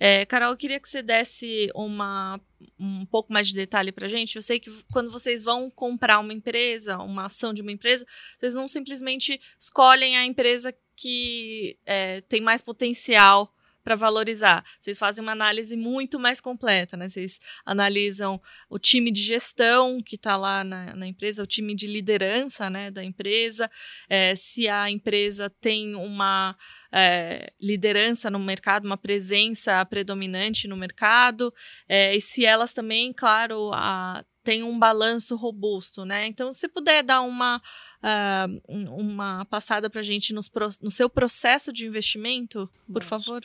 [0.00, 2.40] é, Carol, eu queria que você desse uma,
[2.78, 4.36] um pouco mais de detalhe para a gente.
[4.36, 8.06] Eu sei que quando vocês vão comprar uma empresa, uma ação de uma empresa,
[8.38, 13.52] vocês não simplesmente escolhem a empresa que é, tem mais potencial
[13.88, 14.62] para valorizar.
[14.78, 17.08] Vocês fazem uma análise muito mais completa, né?
[17.08, 21.86] Vocês analisam o time de gestão que está lá na, na, empresa, o time de
[21.86, 23.70] liderança né, da empresa,
[24.06, 26.54] é, se a empresa tem uma
[26.92, 31.50] é, liderança no mercado, uma presença predominante no mercado,
[31.88, 36.26] é, e se elas também, claro, a, têm um balanço robusto, né?
[36.26, 37.58] Então, se puder dar uma
[38.00, 40.48] Uh, uma passada para a gente nos,
[40.80, 43.44] no seu processo de investimento, por favor?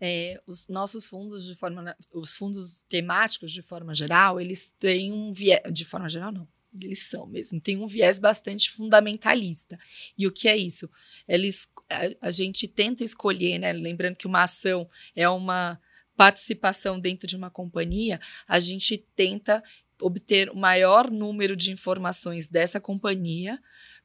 [0.00, 5.32] É, os nossos fundos de forma os fundos temáticos de forma geral eles têm um
[5.32, 6.46] viés de forma geral não
[6.78, 9.78] eles são mesmo tem um viés bastante fundamentalista.
[10.16, 10.90] E o que é isso?
[11.26, 15.80] Eles a, a gente tenta escolher né lembrando que uma ação é uma
[16.16, 19.62] participação dentro de uma companhia a gente tenta
[20.00, 23.58] obter o maior número de informações dessa companhia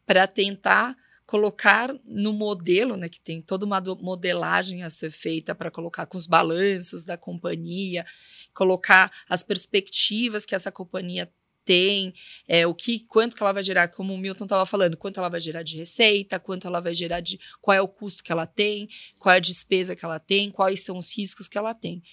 [0.06, 0.96] para tentar
[1.32, 6.18] colocar no modelo, né, que tem toda uma modelagem a ser feita para colocar com
[6.18, 8.06] os balanços da companhia,
[8.54, 11.32] colocar as perspectivas que essa companhia
[11.64, 12.14] tem,
[12.46, 15.30] é, o que, quanto que ela vai gerar, como o Milton estava falando, quanto ela
[15.30, 18.46] vai gerar de receita, quanto ela vai gerar de, qual é o custo que ela
[18.46, 22.04] tem, qual é a despesa que ela tem, quais são os riscos que ela tem.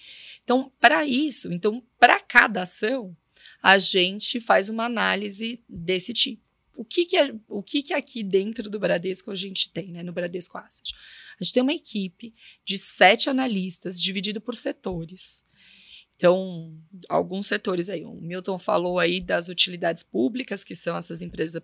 [0.45, 3.13] Então, para isso, então, para cada ação,
[3.61, 6.48] a gente faz uma análise desse tipo
[6.79, 10.01] o que, que, é, o que, que aqui dentro do Bradesco a gente tem, né,
[10.01, 10.93] no Bradesco Asset?
[11.37, 15.43] A gente tem uma equipe de sete analistas dividido por setores.
[16.19, 16.77] Então,
[17.07, 21.61] alguns setores aí, o Milton falou aí das utilidades públicas, que são essas empresas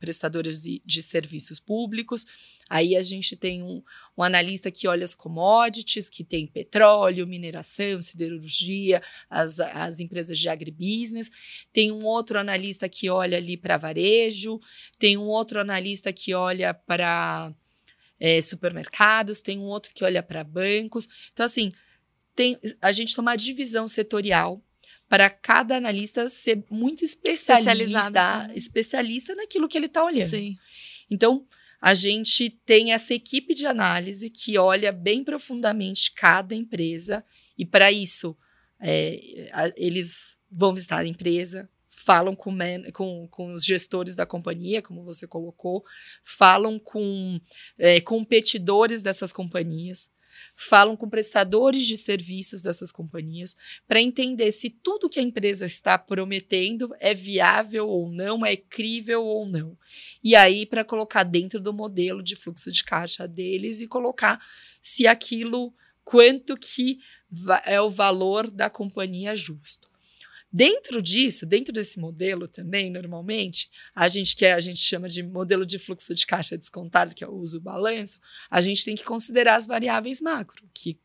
[0.00, 2.24] prestadoras de, de serviços públicos.
[2.70, 3.82] Aí a gente tem um,
[4.16, 10.48] um, analista que olha as commodities, que tem petróleo, mineração, siderurgia, as, as empresas de
[10.48, 11.30] agribusiness.
[11.70, 14.58] Tem um outro analista que olha ali para varejo,
[14.98, 17.52] tem um outro analista que olha para
[18.18, 21.06] é, supermercados, tem um outro que olha para bancos.
[21.30, 21.70] Então, assim,
[22.38, 24.64] tem, a gente tem uma divisão setorial
[25.08, 28.10] para cada analista ser muito especialista,
[28.46, 28.52] né?
[28.54, 30.30] especialista naquilo que ele está olhando.
[30.30, 30.54] Sim.
[31.10, 31.44] Então,
[31.80, 37.24] a gente tem essa equipe de análise que olha bem profundamente cada empresa,
[37.56, 38.36] e para isso
[38.80, 44.24] é, a, eles vão visitar a empresa, falam com, man, com, com, os gestores da
[44.24, 45.82] companhia, como você colocou,
[46.22, 47.40] falam com
[47.76, 50.08] é, competidores dessas companhias,
[50.54, 55.98] falam com prestadores de serviços dessas companhias para entender se tudo que a empresa está
[55.98, 59.76] prometendo é viável ou não, é crível ou não.
[60.22, 64.40] E aí, para colocar dentro do modelo de fluxo de caixa deles e colocar
[64.80, 66.98] se aquilo, quanto que
[67.64, 69.87] é o valor da companhia justo.
[70.50, 75.66] Dentro disso, dentro desse modelo também, normalmente, a gente que a gente chama de modelo
[75.66, 78.18] de fluxo de caixa descontado, que é o uso balanço,
[78.50, 80.98] a gente tem que considerar as variáveis macro, que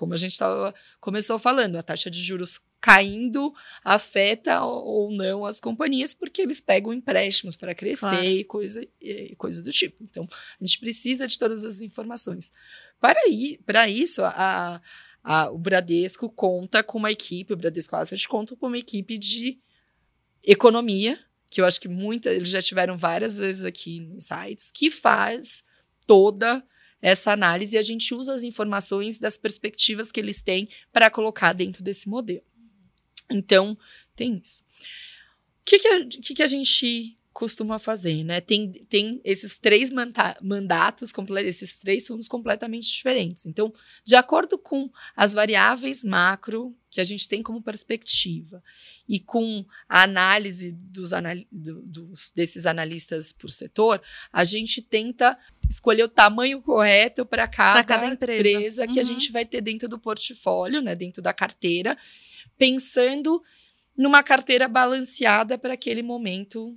[0.00, 3.52] como a gente tava, começou falando, a taxa de juros caindo
[3.84, 8.24] afeta ou não as companhias, porque eles pegam empréstimos para crescer claro.
[8.24, 10.02] e, coisa, e coisa do tipo.
[10.02, 10.26] Então,
[10.58, 12.50] a gente precisa de todas as informações.
[12.98, 14.80] Para, ir, para isso, a,
[15.22, 19.58] a, o Bradesco conta com uma equipe, o Bradesco Asset conta com uma equipe de
[20.42, 24.90] economia, que eu acho que muita, eles já tiveram várias vezes aqui em sites, que
[24.90, 25.62] faz
[26.06, 26.64] toda
[27.02, 31.52] essa análise e a gente usa as informações das perspectivas que eles têm para colocar
[31.52, 32.44] dentro desse modelo.
[33.30, 33.76] Então,
[34.14, 34.62] tem isso.
[35.60, 38.40] O que, que, que, que a gente costuma fazer, né?
[38.40, 39.90] Tem, tem esses três
[40.42, 41.12] mandatos,
[41.44, 43.46] esses três fundos completamente diferentes.
[43.46, 43.72] Então,
[44.04, 48.62] de acordo com as variáveis macro que a gente tem como perspectiva
[49.08, 55.38] e com a análise dos, anal dos desses analistas por setor, a gente tenta
[55.68, 59.00] escolher o tamanho correto para cada, cada, empresa, empresa que uhum.
[59.00, 61.96] a gente vai ter dentro do portfólio, né, dentro da carteira,
[62.58, 63.40] pensando
[63.96, 66.76] numa carteira balanceada para aquele momento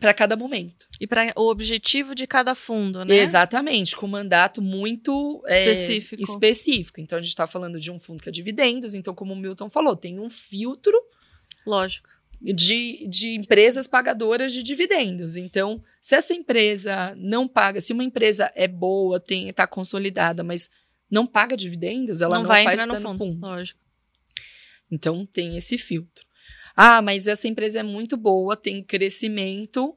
[0.00, 0.88] para cada momento.
[0.98, 3.16] E para o objetivo de cada fundo, né?
[3.16, 6.20] Exatamente, com um mandato muito específico.
[6.20, 7.00] É, específico.
[7.00, 9.68] Então a gente está falando de um fundo que é dividendos, então, como o Milton
[9.68, 10.98] falou, tem um filtro.
[11.66, 12.08] Lógico.
[12.40, 15.36] De, de empresas pagadoras de dividendos.
[15.36, 20.70] Então, se essa empresa não paga, se uma empresa é boa, tem está consolidada, mas
[21.10, 23.18] não paga dividendos, ela não, não vai faz entrar no fundo.
[23.18, 23.46] fundo.
[23.46, 23.78] Lógico.
[24.90, 26.29] Então tem esse filtro.
[26.76, 29.96] Ah, mas essa empresa é muito boa, tem crescimento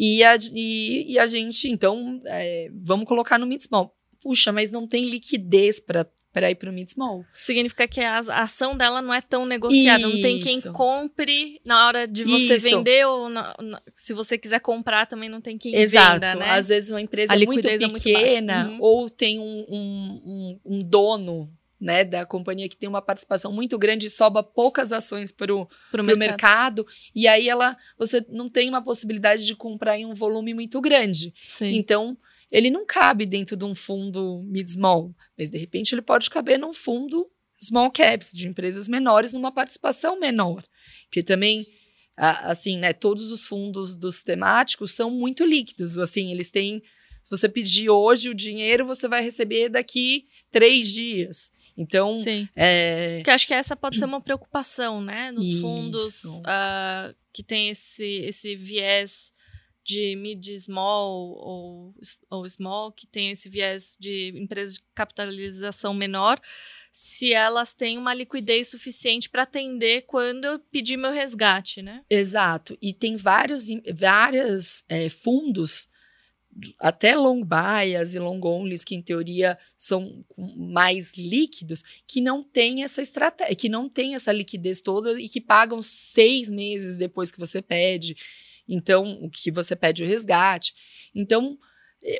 [0.00, 3.92] e a, e, e a gente, então, é, vamos colocar no mid small.
[4.22, 7.24] Puxa, mas não tem liquidez para para ir para o mid small.
[7.34, 10.08] Significa que a, ação dela não é tão negociada, Isso.
[10.10, 12.68] não tem quem compre na hora de você Isso.
[12.68, 16.12] vender ou na, na, se você quiser comprar também não tem quem Exato.
[16.12, 16.50] venda, né?
[16.50, 20.78] Às vezes uma empresa é muito pequena é muito ou tem um, um, um, um
[20.78, 25.54] dono né, da companhia que tem uma participação muito grande e sobra poucas ações para
[25.54, 25.68] o
[26.02, 26.18] mercado.
[26.18, 26.86] mercado.
[27.14, 31.32] e aí ela você não tem uma possibilidade de comprar em um volume muito grande.
[31.42, 31.74] Sim.
[31.74, 32.16] Então,
[32.50, 36.72] ele não cabe dentro de um fundo mid-small, mas de repente ele pode caber num
[36.72, 40.64] fundo small caps, de empresas menores, numa participação menor.
[41.04, 41.66] Porque também
[42.16, 46.82] assim, né, todos os fundos dos temáticos são muito líquidos, assim, eles têm
[47.22, 51.50] se você pedir hoje o dinheiro, você vai receber daqui três dias.
[51.78, 52.48] Então, Sim.
[52.56, 53.18] É...
[53.18, 55.30] Porque acho que essa pode ser uma preocupação, né?
[55.30, 55.60] Nos Isso.
[55.60, 59.30] fundos uh, que tem esse, esse viés
[59.84, 61.94] de mid small ou,
[62.28, 66.40] ou small, que tem esse viés de empresas de capitalização menor,
[66.90, 72.02] se elas têm uma liquidez suficiente para atender quando eu pedir meu resgate, né?
[72.10, 72.76] Exato.
[72.82, 75.88] E tem vários, vários é, fundos
[76.78, 80.24] até long bias e long onlys, que em teoria são
[80.56, 85.40] mais líquidos, que não tem essa estratégia, que não tem essa liquidez toda e que
[85.40, 88.16] pagam seis meses depois que você pede.
[88.68, 90.74] Então, o que você pede o resgate.
[91.14, 91.58] Então,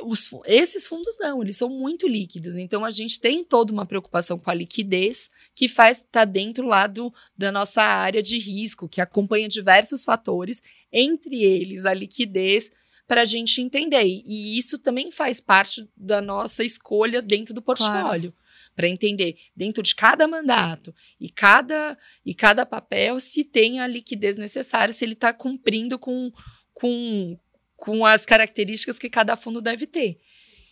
[0.02, 2.56] os, esses fundos não, eles são muito líquidos.
[2.56, 6.66] Então, a gente tem toda uma preocupação com a liquidez que faz estar tá dentro
[6.66, 12.70] lá do, da nossa área de risco, que acompanha diversos fatores, entre eles a liquidez
[13.08, 14.04] para a gente entender.
[14.04, 18.32] E isso também faz parte da nossa escolha dentro do portfólio.
[18.32, 18.34] Claro.
[18.76, 24.36] Para entender dentro de cada mandato e cada, e cada papel se tem a liquidez
[24.36, 26.30] necessária, se ele está cumprindo com,
[26.72, 27.36] com,
[27.74, 30.20] com as características que cada fundo deve ter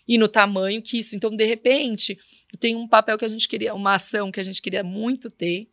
[0.06, 1.16] e no tamanho que isso.
[1.16, 2.18] Então, de repente,
[2.60, 5.68] tem um papel que a gente queria, uma ação que a gente queria muito ter,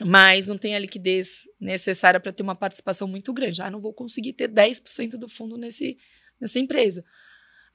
[0.00, 3.62] mas não tem a liquidez necessária para ter uma participação muito grande.
[3.62, 5.96] Ah, não vou conseguir ter 10% do fundo nesse,
[6.40, 7.04] nessa empresa.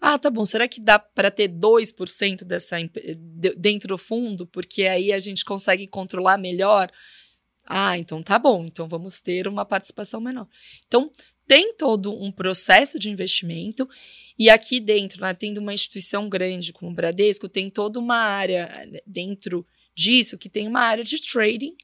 [0.01, 0.43] Ah, tá bom.
[0.43, 2.77] Será que dá para ter 2% dessa
[3.57, 4.47] dentro do fundo?
[4.47, 6.89] Porque aí a gente consegue controlar melhor.
[7.65, 8.65] Ah, então tá bom.
[8.65, 10.47] Então vamos ter uma participação menor.
[10.87, 11.11] Então,
[11.47, 13.89] tem todo um processo de investimento
[14.37, 18.67] e aqui dentro, né, tendo uma instituição grande como o Bradesco, tem toda uma área
[18.85, 21.75] né, dentro disso que tem uma área de trading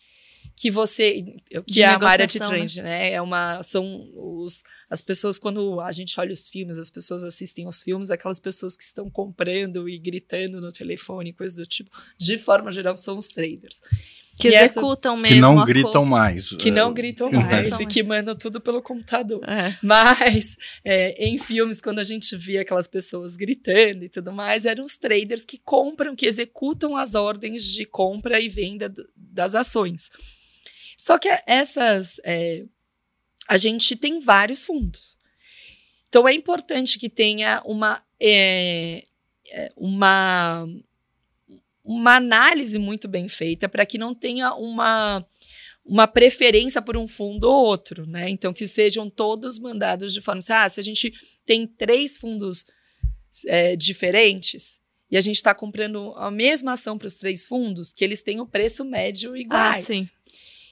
[0.56, 2.84] que você que de é a área de trend, né?
[2.84, 3.12] né?
[3.12, 7.66] É uma são os as pessoas quando a gente olha os filmes, as pessoas assistem
[7.66, 12.38] aos filmes, aquelas pessoas que estão comprando e gritando no telefone, coisas do tipo, de
[12.38, 13.80] forma geral são os traders.
[14.40, 15.36] Que e executam essa, mesmo.
[15.36, 16.50] Que não gritam mais.
[16.50, 19.42] Que não gritam mais e que mandam tudo pelo computador.
[19.48, 19.78] É.
[19.82, 24.84] Mas é, em filmes, quando a gente via aquelas pessoas gritando e tudo mais, eram
[24.84, 30.10] os traders que compram, que executam as ordens de compra e venda das ações.
[31.06, 32.20] Só que essas.
[32.24, 32.64] É,
[33.48, 35.16] a gente tem vários fundos.
[36.10, 38.04] Então é importante que tenha uma.
[38.20, 39.06] É,
[39.52, 40.68] é uma
[41.84, 45.24] uma análise muito bem feita para que não tenha uma
[45.86, 48.28] uma preferência por um fundo ou outro, né?
[48.28, 51.14] Então que sejam todos mandados de forma, ah, se a gente
[51.46, 52.66] tem três fundos
[53.46, 54.80] é, diferentes
[55.12, 58.40] e a gente está comprando a mesma ação para os três fundos, que eles têm
[58.40, 59.84] o preço médio iguais.
[59.84, 60.10] Ah, sim.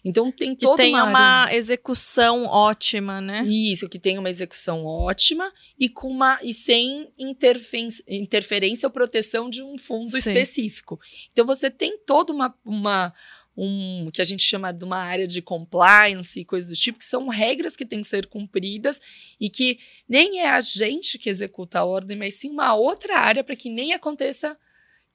[0.03, 3.43] Então tem que tenha uma, uma execução ótima, né?
[3.45, 9.63] Isso, que tenha uma execução ótima e com uma e sem interferência ou proteção de
[9.63, 10.17] um fundo Sim.
[10.17, 10.99] específico.
[11.31, 13.13] Então você tem toda uma, uma
[13.55, 17.05] um que a gente chama de uma área de compliance e coisas do tipo, que
[17.05, 18.99] são regras que têm que ser cumpridas
[19.39, 19.79] e que
[20.09, 23.69] nem é a gente que executa a ordem, mas sim uma outra área para que
[23.69, 24.57] nem aconteça,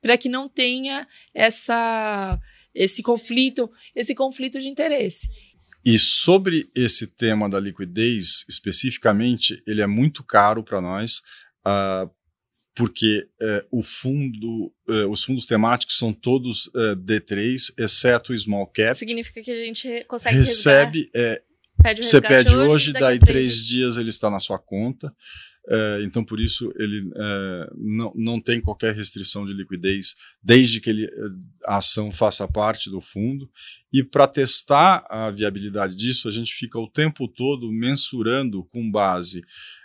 [0.00, 2.40] para que não tenha essa
[2.78, 5.28] esse conflito, esse conflito de interesse.
[5.84, 11.18] E sobre esse tema da liquidez, especificamente, ele é muito caro para nós,
[11.66, 12.08] uh,
[12.74, 18.68] porque uh, o fundo, uh, os fundos temáticos são todos eh, D3, exceto o small
[18.68, 18.96] cap.
[18.96, 21.10] Significa que a gente consegue recebe,
[21.82, 25.12] pede você pede hoje, hoje daí três dias ele está na sua conta.
[25.66, 30.88] É, então, por isso, ele é, não, não tem qualquer restrição de liquidez, desde que
[30.88, 31.10] ele, é,
[31.66, 33.50] a ação faça parte do fundo.
[33.92, 39.42] E para testar a viabilidade disso, a gente fica o tempo todo mensurando com base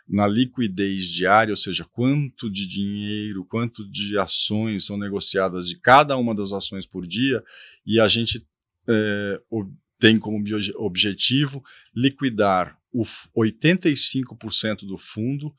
[0.08, 6.16] na liquidez diária, ou seja, quanto de dinheiro, quanto de ações são negociadas de cada
[6.18, 7.42] uma das ações por dia,
[7.86, 8.46] e a gente
[8.88, 9.42] é,
[10.00, 10.44] tem como
[10.78, 11.64] objetivo
[11.96, 13.04] liquidar o
[13.42, 15.54] 85% do fundo,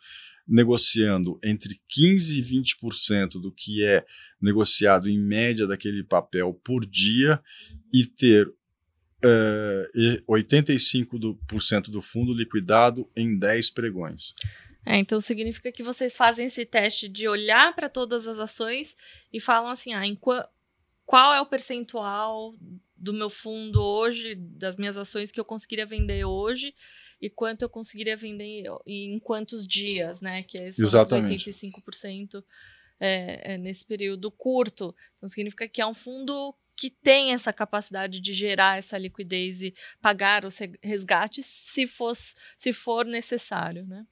[0.47, 4.05] negociando entre 15% e 20% do que é
[4.41, 7.43] negociado em média daquele papel por dia
[7.93, 14.35] e ter uh, 85% do, fundo liquidado em 10 pregões.
[14.87, 18.97] É, então significa que vocês fazem esse teste de olhar para todas as ações
[19.33, 20.03] e falam assim: ah,
[21.07, 22.55] qual é o percentual
[22.95, 26.75] do meu fundo hoje, das minhas ações que eu conseguiria vender hoje,
[27.21, 30.43] e quanto eu conseguiria vender em quantos dias, né?
[30.43, 31.51] Que é Exatamente.
[31.51, 32.45] 85%
[33.01, 34.95] é, é, nesse período curto.
[35.17, 39.75] Então significa que é um fundo que tem essa capacidade de gerar essa liquidez e
[40.01, 44.05] pagar os resgates se, fosse, se for necessário, né?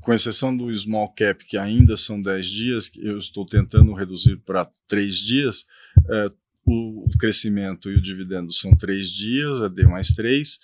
[0.00, 4.70] Com exceção do small cap, que ainda são 10 dias, eu estou tentando reduzir para
[4.88, 5.66] 3 dias,
[6.08, 6.26] é,
[6.64, 10.58] o crescimento e o dividendo são 3 dias, é D mais 3,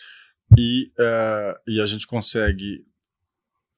[0.56, 2.84] e, uh, e a gente consegue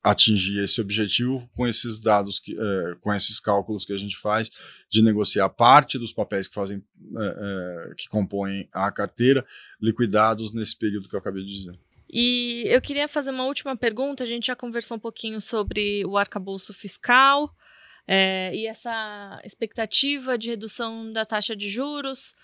[0.03, 4.51] atingir esse objetivo com esses dados, que, uh, com esses cálculos que a gente faz
[4.91, 9.45] de negociar parte dos papéis que fazem, uh, que compõem a carteira,
[9.81, 11.79] liquidados nesse período que eu acabei de dizer.
[12.11, 14.25] E eu queria fazer uma última pergunta.
[14.25, 17.55] A gente já conversou um pouquinho sobre o arcabouço fiscal
[18.07, 22.35] é, e essa expectativa de redução da taxa de juros.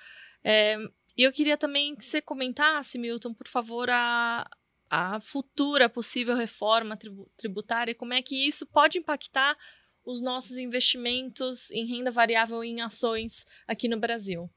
[0.44, 0.76] É,
[1.16, 4.48] e eu queria também que você comentasse, Milton, por favor, a,
[4.90, 6.98] a futura possível reforma
[7.36, 9.56] tributária, como é que isso pode impactar
[10.04, 14.50] os nossos investimentos em renda variável em ações aqui no Brasil.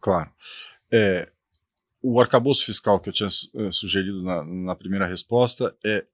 [0.00, 0.32] Claro.
[0.90, 1.30] É,
[2.02, 6.06] o arcabouço fiscal que eu tinha uh, sugerido na, na, primeira resposta é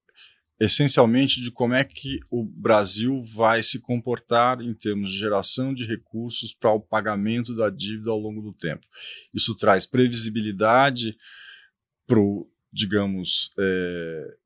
[0.61, 5.83] essencialmente de como é que o Brasil vai se comportar em termos de geração de
[5.83, 8.85] recursos para o pagamento da dívida ao longo do tempo.
[9.33, 11.17] Isso traz previsibilidade
[12.05, 14.37] para o, digamos, é,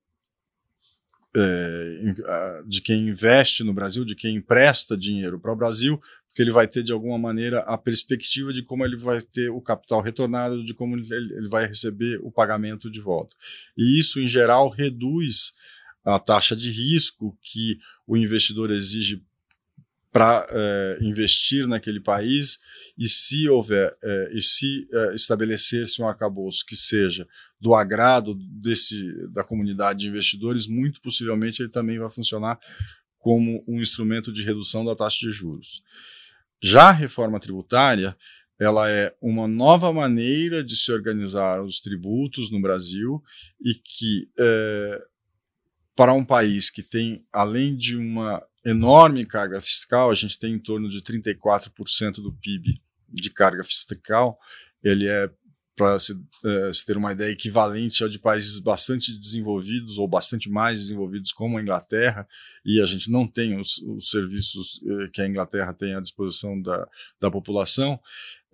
[1.35, 6.51] é, de quem investe no Brasil, de quem empresta dinheiro para o Brasil, porque ele
[6.51, 10.63] vai ter, de alguma maneira, a perspectiva de como ele vai ter o capital retornado,
[10.63, 13.35] de como ele, vai receber o pagamento de volta.
[13.77, 15.53] E isso, em geral, reduz
[16.05, 19.23] a taxa de risco que o investidor exige
[20.15, 22.57] para é, investir naquele país
[22.97, 27.27] e se houver é, e se é, estabelecer-se um arcabouço que seja
[27.59, 32.57] do agrado desse da comunidade de investidores, muito possivelmente ele também vai funcionar
[33.17, 35.83] como um instrumento de redução da taxa de juros.
[36.63, 38.15] Já a reforma tributária,
[38.57, 43.21] ela é uma nova maneira de se organizar os tributos no Brasil
[43.59, 45.05] e que é,
[45.95, 50.59] para um país que tem, além de uma enorme carga fiscal, a gente tem em
[50.59, 54.37] torno de 34% do PIB de carga fiscal,
[54.83, 55.29] ele é
[55.75, 56.13] para se,
[56.43, 61.31] é, se, ter uma ideia equivalente ao de países bastante desenvolvidos ou bastante mais desenvolvidos
[61.31, 62.27] como a Inglaterra,
[62.65, 66.59] e a gente não tem os, os serviços é, que a Inglaterra tem à disposição
[66.61, 66.87] da,
[67.19, 67.99] da população,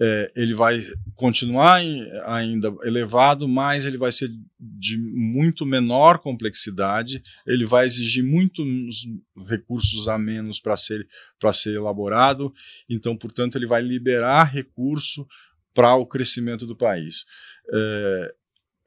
[0.03, 7.21] é, ele vai continuar em, ainda elevado, mas ele vai ser de muito menor complexidade,
[7.45, 9.07] ele vai exigir muitos
[9.47, 11.07] recursos a menos para ser,
[11.53, 12.51] ser elaborado,
[12.89, 15.27] então, portanto, ele vai liberar recurso
[15.73, 17.25] para o crescimento do país.
[17.73, 18.33] É,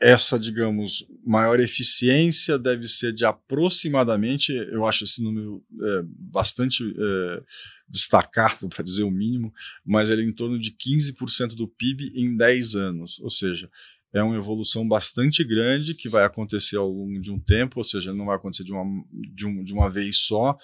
[0.01, 7.43] essa, digamos, maior eficiência deve ser de aproximadamente, eu acho esse número é, bastante é,
[7.89, 9.53] destacado, para dizer o mínimo,
[9.85, 13.71] mas ele é em torno de 15% do PIB em 10 anos, ou seja,
[14.13, 18.15] é uma evolução bastante grande que vai acontecer ao longo de um tempo, ou seja,
[18.15, 20.57] não vai acontecer de uma, de, um, de uma vez só,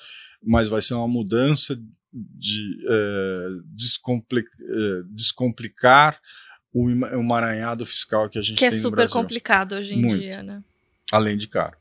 [0.43, 1.77] mas vai ser uma mudança
[2.13, 3.47] de é,
[4.61, 6.21] é, descomplicar
[6.73, 8.97] o emaranhado fiscal que a gente que é tem no Brasil.
[8.97, 10.21] Que é super complicado hoje em Muito.
[10.21, 10.63] dia, né?
[11.13, 11.77] Além de caro.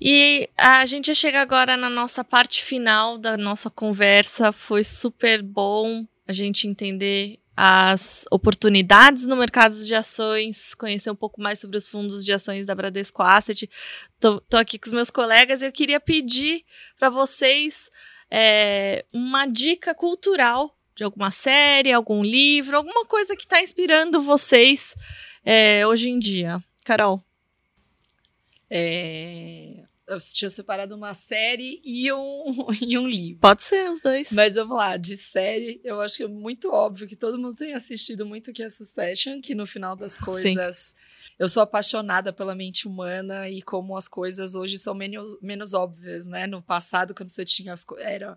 [0.00, 4.52] E a gente chega agora na nossa parte final da nossa conversa.
[4.52, 11.42] Foi super bom a gente entender as oportunidades no mercado de ações, conhecer um pouco
[11.42, 13.68] mais sobre os fundos de ações da Bradesco Asset.
[14.18, 16.64] Tô aqui com os meus colegas e eu queria pedir
[16.98, 17.90] para vocês
[18.30, 24.94] é, uma dica cultural de alguma série, algum livro, alguma coisa que está inspirando vocês
[25.44, 26.62] é, hoje em dia.
[26.84, 27.22] Carol.
[28.68, 33.40] É, eu tinha separado uma série e um, e um livro.
[33.40, 34.32] Pode ser os dois.
[34.32, 37.72] Mas vamos lá, de série, eu acho que é muito óbvio que todo mundo tem
[37.72, 40.76] assistido muito que é Succession, que no final das coisas.
[40.76, 40.94] Sim.
[41.40, 46.26] Eu sou apaixonada pela mente humana e como as coisas hoje são menos, menos óbvias,
[46.26, 46.46] né?
[46.46, 48.36] No passado, quando você tinha as era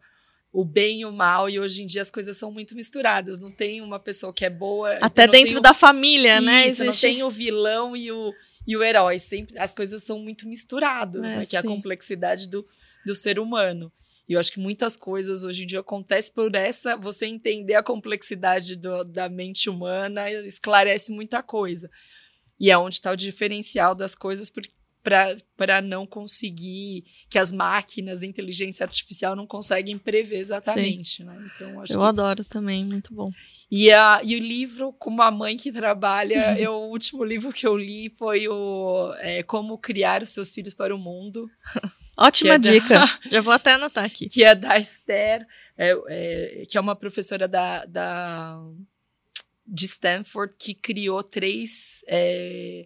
[0.54, 3.38] o bem e o mal, e hoje em dia as coisas são muito misturadas.
[3.38, 5.00] Não tem uma pessoa que é boa.
[5.02, 6.62] Até dentro da família, né?
[6.70, 7.06] Isso, Existe...
[7.06, 8.34] não tem o vilão e o,
[8.66, 9.20] e o herói.
[9.20, 11.46] Sempre, as coisas são muito misturadas, é, né?
[11.46, 12.66] Que é a complexidade do,
[13.06, 13.92] do ser humano.
[14.30, 16.96] E eu acho que muitas coisas hoje em dia acontecem por essa.
[16.96, 21.90] Você entender a complexidade do, da mente humana esclarece muita coisa.
[22.64, 24.50] E é onde está o diferencial das coisas,
[25.58, 31.52] para não conseguir que as máquinas, a inteligência artificial não conseguem prever exatamente, né?
[31.54, 32.06] Então Eu que...
[32.06, 33.34] adoro também, muito bom.
[33.70, 37.68] E, a, e o livro, como a mãe que trabalha, eu, o último livro que
[37.68, 41.52] eu li foi o é, Como Criar os Seus Filhos para o Mundo.
[42.18, 44.30] Ótima é dica, da, já vou até anotar aqui.
[44.30, 45.46] Que é da Esther,
[45.78, 48.58] é, é, que é uma professora da, da,
[49.66, 52.86] de Stanford que criou três é,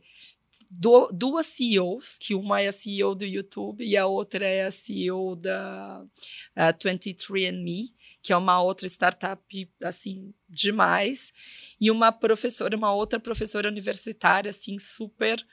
[0.70, 4.72] do, duas CEOs, que uma é a CEO do YouTube e a outra é a
[4.72, 9.42] CEO da uh, 23andMe, que é uma outra startup
[9.84, 11.32] assim demais,
[11.80, 15.46] e uma professora, uma outra professora universitária assim super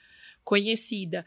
[0.43, 1.25] conhecida.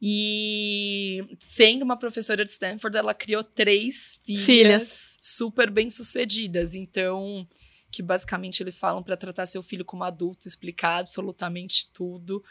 [0.00, 5.18] E sendo uma professora de Stanford, ela criou três filhas, filhas.
[5.20, 6.74] super bem-sucedidas.
[6.74, 7.48] Então,
[7.90, 12.44] que basicamente eles falam para tratar seu filho como adulto, explicar absolutamente tudo.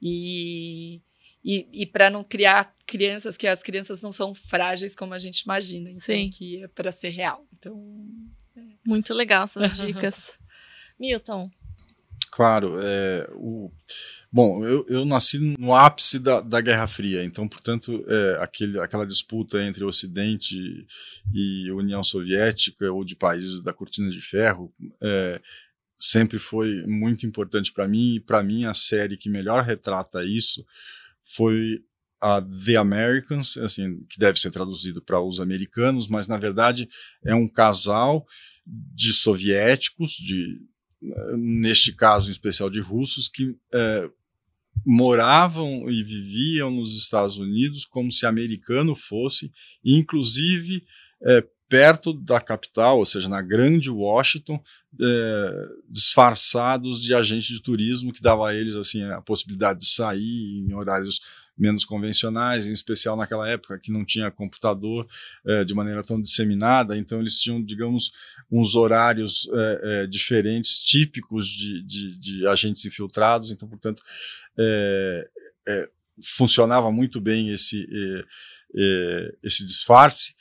[0.00, 1.00] E,
[1.44, 5.40] e, e para não criar crianças que as crianças não são frágeis como a gente
[5.40, 6.30] imagina, então Sim.
[6.30, 7.46] que é para ser real.
[7.52, 7.96] Então,
[8.56, 8.60] é.
[8.84, 10.38] muito legal essas dicas.
[10.98, 11.50] Milton.
[12.30, 13.72] Claro, é, o,
[14.30, 19.04] bom, eu, eu nasci no ápice da, da Guerra Fria, então, portanto, é, aquele, aquela
[19.04, 20.86] disputa entre Ocidente
[21.34, 24.72] e União Soviética ou de países da Cortina de Ferro
[25.02, 25.40] é,
[25.98, 30.64] sempre foi muito importante para mim e para mim a série que melhor retrata isso
[31.24, 31.82] foi
[32.20, 36.88] a The Americans, assim, que deve ser traduzido para os americanos, mas na verdade
[37.24, 38.26] é um casal
[38.66, 40.60] de soviéticos, de
[41.36, 44.10] neste caso em especial de russos, que é,
[44.84, 49.50] moravam e viviam nos Estados Unidos como se americano fosse,
[49.84, 50.84] inclusive
[51.22, 54.60] é, perto da capital, ou seja, na grande Washington,
[55.00, 60.64] é, disfarçados de agente de turismo que dava a eles assim a possibilidade de sair
[60.66, 61.20] em horários
[61.60, 65.06] menos convencionais, em especial naquela época que não tinha computador
[65.46, 68.10] é, de maneira tão disseminada, então eles tinham, digamos,
[68.50, 74.02] uns horários é, é diferentes, típicos de, de, de, agentes infiltrados, então, portanto,
[76.36, 77.86] funcionava muito bem esse,
[79.42, 80.34] esse disfarce,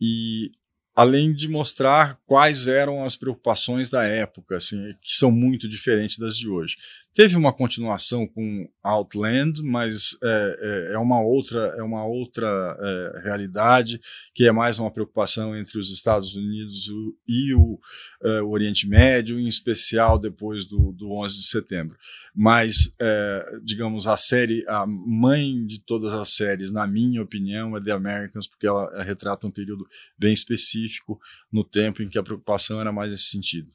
[0.00, 0.52] e
[0.94, 6.36] além de mostrar quais eram as preocupações da época, assim, que são muito diferentes das
[6.38, 6.76] de hoje.
[7.16, 12.46] Teve uma continuação com Outland, mas é, é, é uma outra, é uma outra
[12.78, 13.98] é, realidade,
[14.34, 16.90] que é mais uma preocupação entre os Estados Unidos
[17.26, 17.80] e o,
[18.22, 21.96] é, o Oriente Médio, em especial depois do, do 11 de setembro.
[22.34, 27.82] Mas, é, digamos, a série, a mãe de todas as séries, na minha opinião, é
[27.82, 29.86] The Americans, porque ela retrata um período
[30.18, 31.18] bem específico
[31.50, 33.72] no tempo em que a preocupação era mais nesse sentido.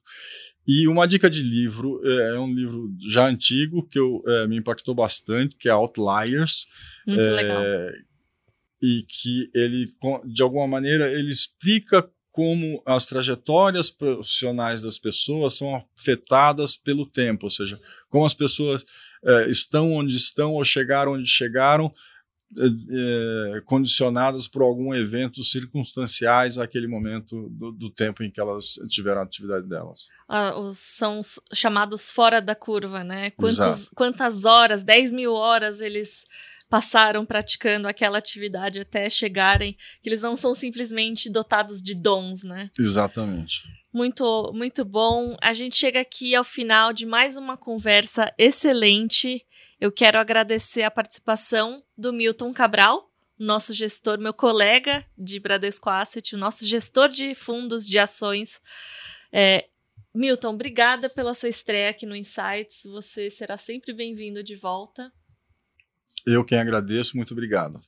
[0.67, 4.57] E uma dica de livro, é, é um livro já antigo, que eu, é, me
[4.57, 6.67] impactou bastante, que é Outliers.
[7.05, 7.63] Muito é, legal.
[8.81, 9.93] E que ele,
[10.25, 17.45] de alguma maneira, ele explica como as trajetórias profissionais das pessoas são afetadas pelo tempo,
[17.45, 18.85] ou seja, como as pessoas
[19.23, 21.91] é, estão onde estão ou chegaram onde chegaram
[22.59, 29.21] é, condicionadas por algum evento circunstanciais àquele momento do, do, tempo em que elas tiveram
[29.21, 30.09] a atividade delas.
[30.27, 33.31] Ah, os, são os chamados fora da curva, né?
[33.31, 36.25] Quantos, quantas horas, 10 mil horas eles
[36.69, 42.69] passaram praticando aquela atividade até chegarem, que eles não são simplesmente dotados de dons, né?
[42.79, 43.63] Exatamente.
[43.93, 45.35] Muito, muito bom.
[45.41, 49.45] A gente chega aqui ao final de mais uma conversa excelente
[49.81, 56.35] eu quero agradecer a participação do Milton Cabral, nosso gestor, meu colega de Bradesco Asset,
[56.35, 58.61] o nosso gestor de fundos de ações.
[59.33, 59.67] É,
[60.13, 62.83] Milton, obrigada pela sua estreia aqui no Insights.
[62.83, 65.11] Você será sempre bem-vindo de volta.
[66.27, 67.81] Eu quem agradeço, muito obrigado.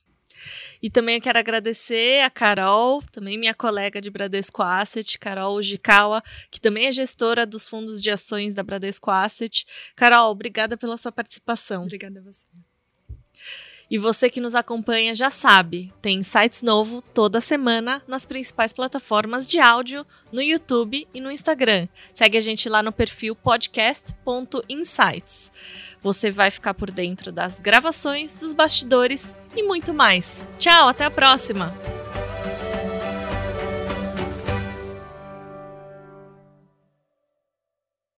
[0.82, 6.22] E também eu quero agradecer a Carol, também minha colega de Bradesco Asset, Carol Jikawa,
[6.50, 9.66] que também é gestora dos fundos de ações da Bradesco Asset.
[9.96, 11.84] Carol, obrigada pela sua participação.
[11.84, 12.46] Obrigada a você.
[13.90, 19.46] E você que nos acompanha já sabe, tem sites novo toda semana nas principais plataformas
[19.46, 21.86] de áudio, no YouTube e no Instagram.
[22.12, 25.52] Segue a gente lá no perfil podcast.insights.
[26.02, 30.42] Você vai ficar por dentro das gravações, dos bastidores e muito mais.
[30.58, 31.72] Tchau, até a próxima!